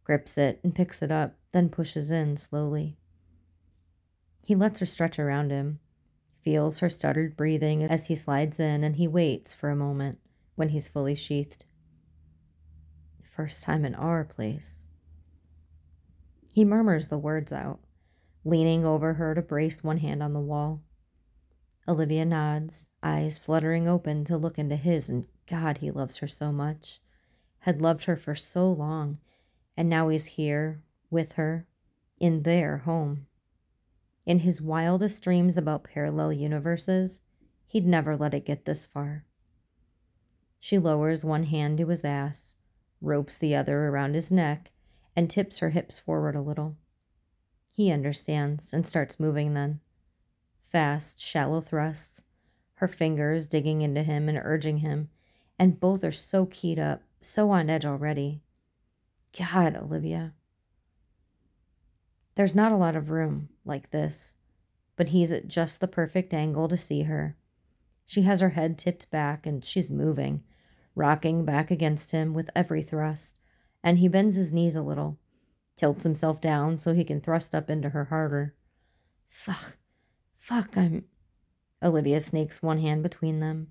[0.03, 2.97] grips it and picks it up, then pushes in slowly.
[4.43, 5.79] He lets her stretch around him,
[6.43, 10.19] feels her stuttered breathing as he slides in, and he waits for a moment
[10.55, 11.65] when he's fully sheathed.
[13.23, 14.87] First time in our place.
[16.47, 17.79] He murmurs the words out,
[18.45, 20.81] leaning over her to brace one hand on the wall.
[21.87, 26.51] Olivia nods, eyes fluttering open to look into his, and God, he loves her so
[26.51, 27.01] much.
[27.65, 29.17] Had loved her for so long,
[29.75, 31.65] and now he's here with her
[32.19, 33.25] in their home.
[34.23, 37.23] In his wildest dreams about parallel universes,
[37.65, 39.25] he'd never let it get this far.
[40.59, 42.55] She lowers one hand to his ass,
[43.01, 44.71] ropes the other around his neck,
[45.15, 46.77] and tips her hips forward a little.
[47.71, 49.79] He understands and starts moving then.
[50.59, 52.21] Fast, shallow thrusts,
[52.75, 55.09] her fingers digging into him and urging him,
[55.57, 58.41] and both are so keyed up, so on edge already.
[59.37, 60.33] God, Olivia.
[62.35, 64.35] There's not a lot of room like this,
[64.95, 67.37] but he's at just the perfect angle to see her.
[68.05, 70.43] She has her head tipped back and she's moving,
[70.95, 73.37] rocking back against him with every thrust,
[73.83, 75.17] and he bends his knees a little,
[75.75, 78.55] tilts himself down so he can thrust up into her harder.
[79.27, 79.77] Fuck,
[80.37, 81.05] fuck, I'm.
[81.83, 83.67] Olivia snakes one hand between them.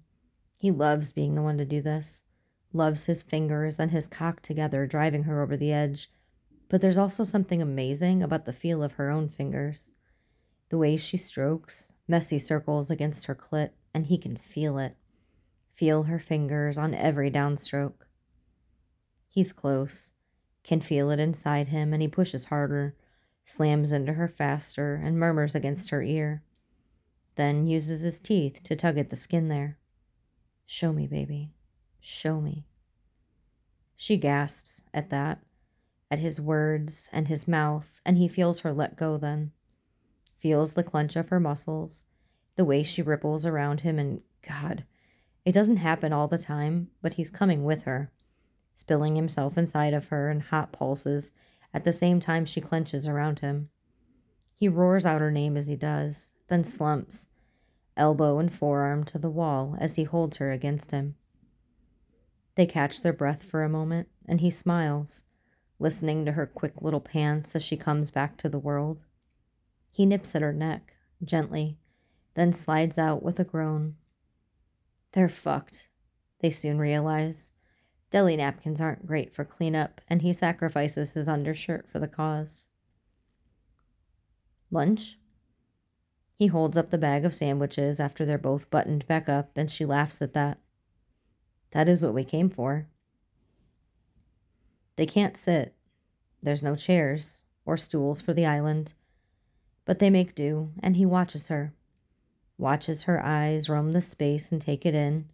[0.57, 2.24] He loves being the one to do this,
[2.75, 6.11] loves his fingers and his cock together, driving her over the edge
[6.75, 9.91] but there's also something amazing about the feel of her own fingers.
[10.71, 14.97] The way she strokes, messy circles against her clit, and he can feel it.
[15.73, 18.07] Feel her fingers on every downstroke.
[19.29, 20.13] He's close,
[20.63, 22.97] can feel it inside him, and he pushes harder,
[23.45, 26.43] slams into her faster, and murmurs against her ear.
[27.37, 29.79] Then uses his teeth to tug at the skin there.
[30.65, 31.51] Show me, baby.
[32.07, 32.67] Show me.
[33.97, 35.41] She gasps at that
[36.11, 39.53] at his words and his mouth, and he feels her let go then.
[40.37, 42.05] Feels the clench of her muscles,
[42.57, 44.85] the way she ripples around him, and God,
[45.47, 48.13] it doesn't happen all the time, but he's coming with her,
[48.75, 51.33] spilling himself inside of her in hot pulses
[51.73, 53.71] at the same time she clenches around him.
[54.53, 57.31] He roars out her name as he does, then slumps,
[57.97, 61.17] elbow and forearm to the wall as he holds her against him.
[62.57, 65.25] They catch their breath for a moment, and he smiles
[65.79, 69.05] listening to her quick little pants as she comes back to the world.
[69.91, 71.79] He nips at her neck, gently,
[72.35, 73.97] then slides out with a groan.
[75.13, 75.89] They're fucked,
[76.41, 77.53] they soon realize.
[78.11, 82.69] Deli napkins aren't great for cleanup, and he sacrifices his undershirt for the cause.
[84.71, 85.19] Lunch?
[86.37, 89.85] He holds up the bag of sandwiches after they're both buttoned back up, and she
[89.85, 90.59] laughs at that.
[91.75, 92.87] That is what we came for.
[94.97, 95.75] They can't sit.
[96.41, 98.93] There's no chairs or stools for the island,
[99.85, 101.75] but they make do, and he watches her.
[102.57, 105.29] Watches her eyes roam the space and take it in,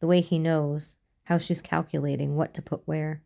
[0.00, 3.22] the way he knows how she's calculating what to put where.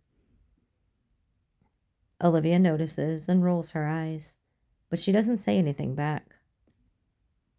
[2.23, 4.37] Olivia notices and rolls her eyes,
[4.91, 6.35] but she doesn't say anything back.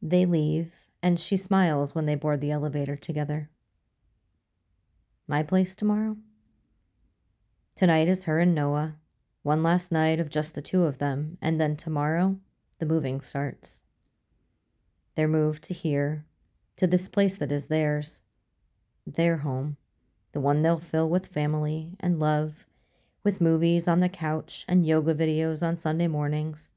[0.02, 3.50] They leave, and she smiles when they board the elevator together.
[5.30, 6.18] My place tomorrow?
[7.76, 8.96] Tonight is her and Noah.
[9.44, 12.40] One last night of just the two of them, and then tomorrow,
[12.80, 13.84] the moving starts.
[15.14, 16.26] They're moved to here,
[16.78, 18.24] to this place that is theirs,
[19.06, 19.78] their home,
[20.32, 22.66] the one they'll fill with family and love,
[23.24, 26.72] with movies on the couch and yoga videos on Sunday mornings,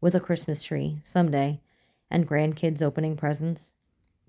[0.00, 1.60] with a Christmas tree someday,
[2.12, 3.74] and grandkids opening presents,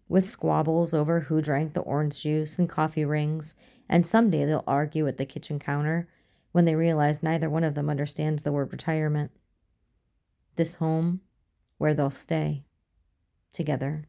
[0.10, 3.56] with squabbles over who drank the orange juice and coffee rings
[3.88, 6.08] and someday they'll argue at the kitchen counter
[6.52, 9.32] when they realize neither one of them understands the word retirement.
[10.56, 11.22] This home
[11.78, 12.64] where they'll stay
[13.54, 14.04] together.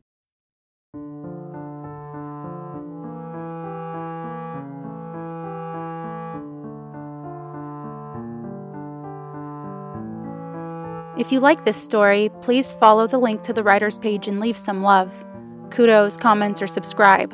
[11.19, 14.57] If you like this story, please follow the link to the writer's page and leave
[14.57, 15.25] some love.
[15.71, 17.33] Kudos, comments, or subscribe.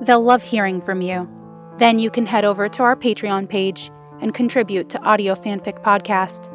[0.00, 1.28] They'll love hearing from you.
[1.78, 3.90] Then you can head over to our Patreon page
[4.20, 6.54] and contribute to Audio Fanfic Podcast.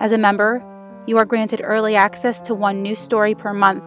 [0.00, 0.62] As a member,
[1.06, 3.84] you are granted early access to one new story per month.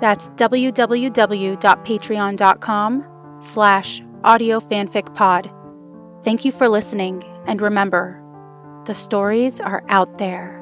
[0.00, 3.06] That's www.patreon.com
[3.40, 6.24] slash audiofanficpod.
[6.24, 8.22] Thank you for listening, and remember,
[8.84, 10.59] the stories are out there.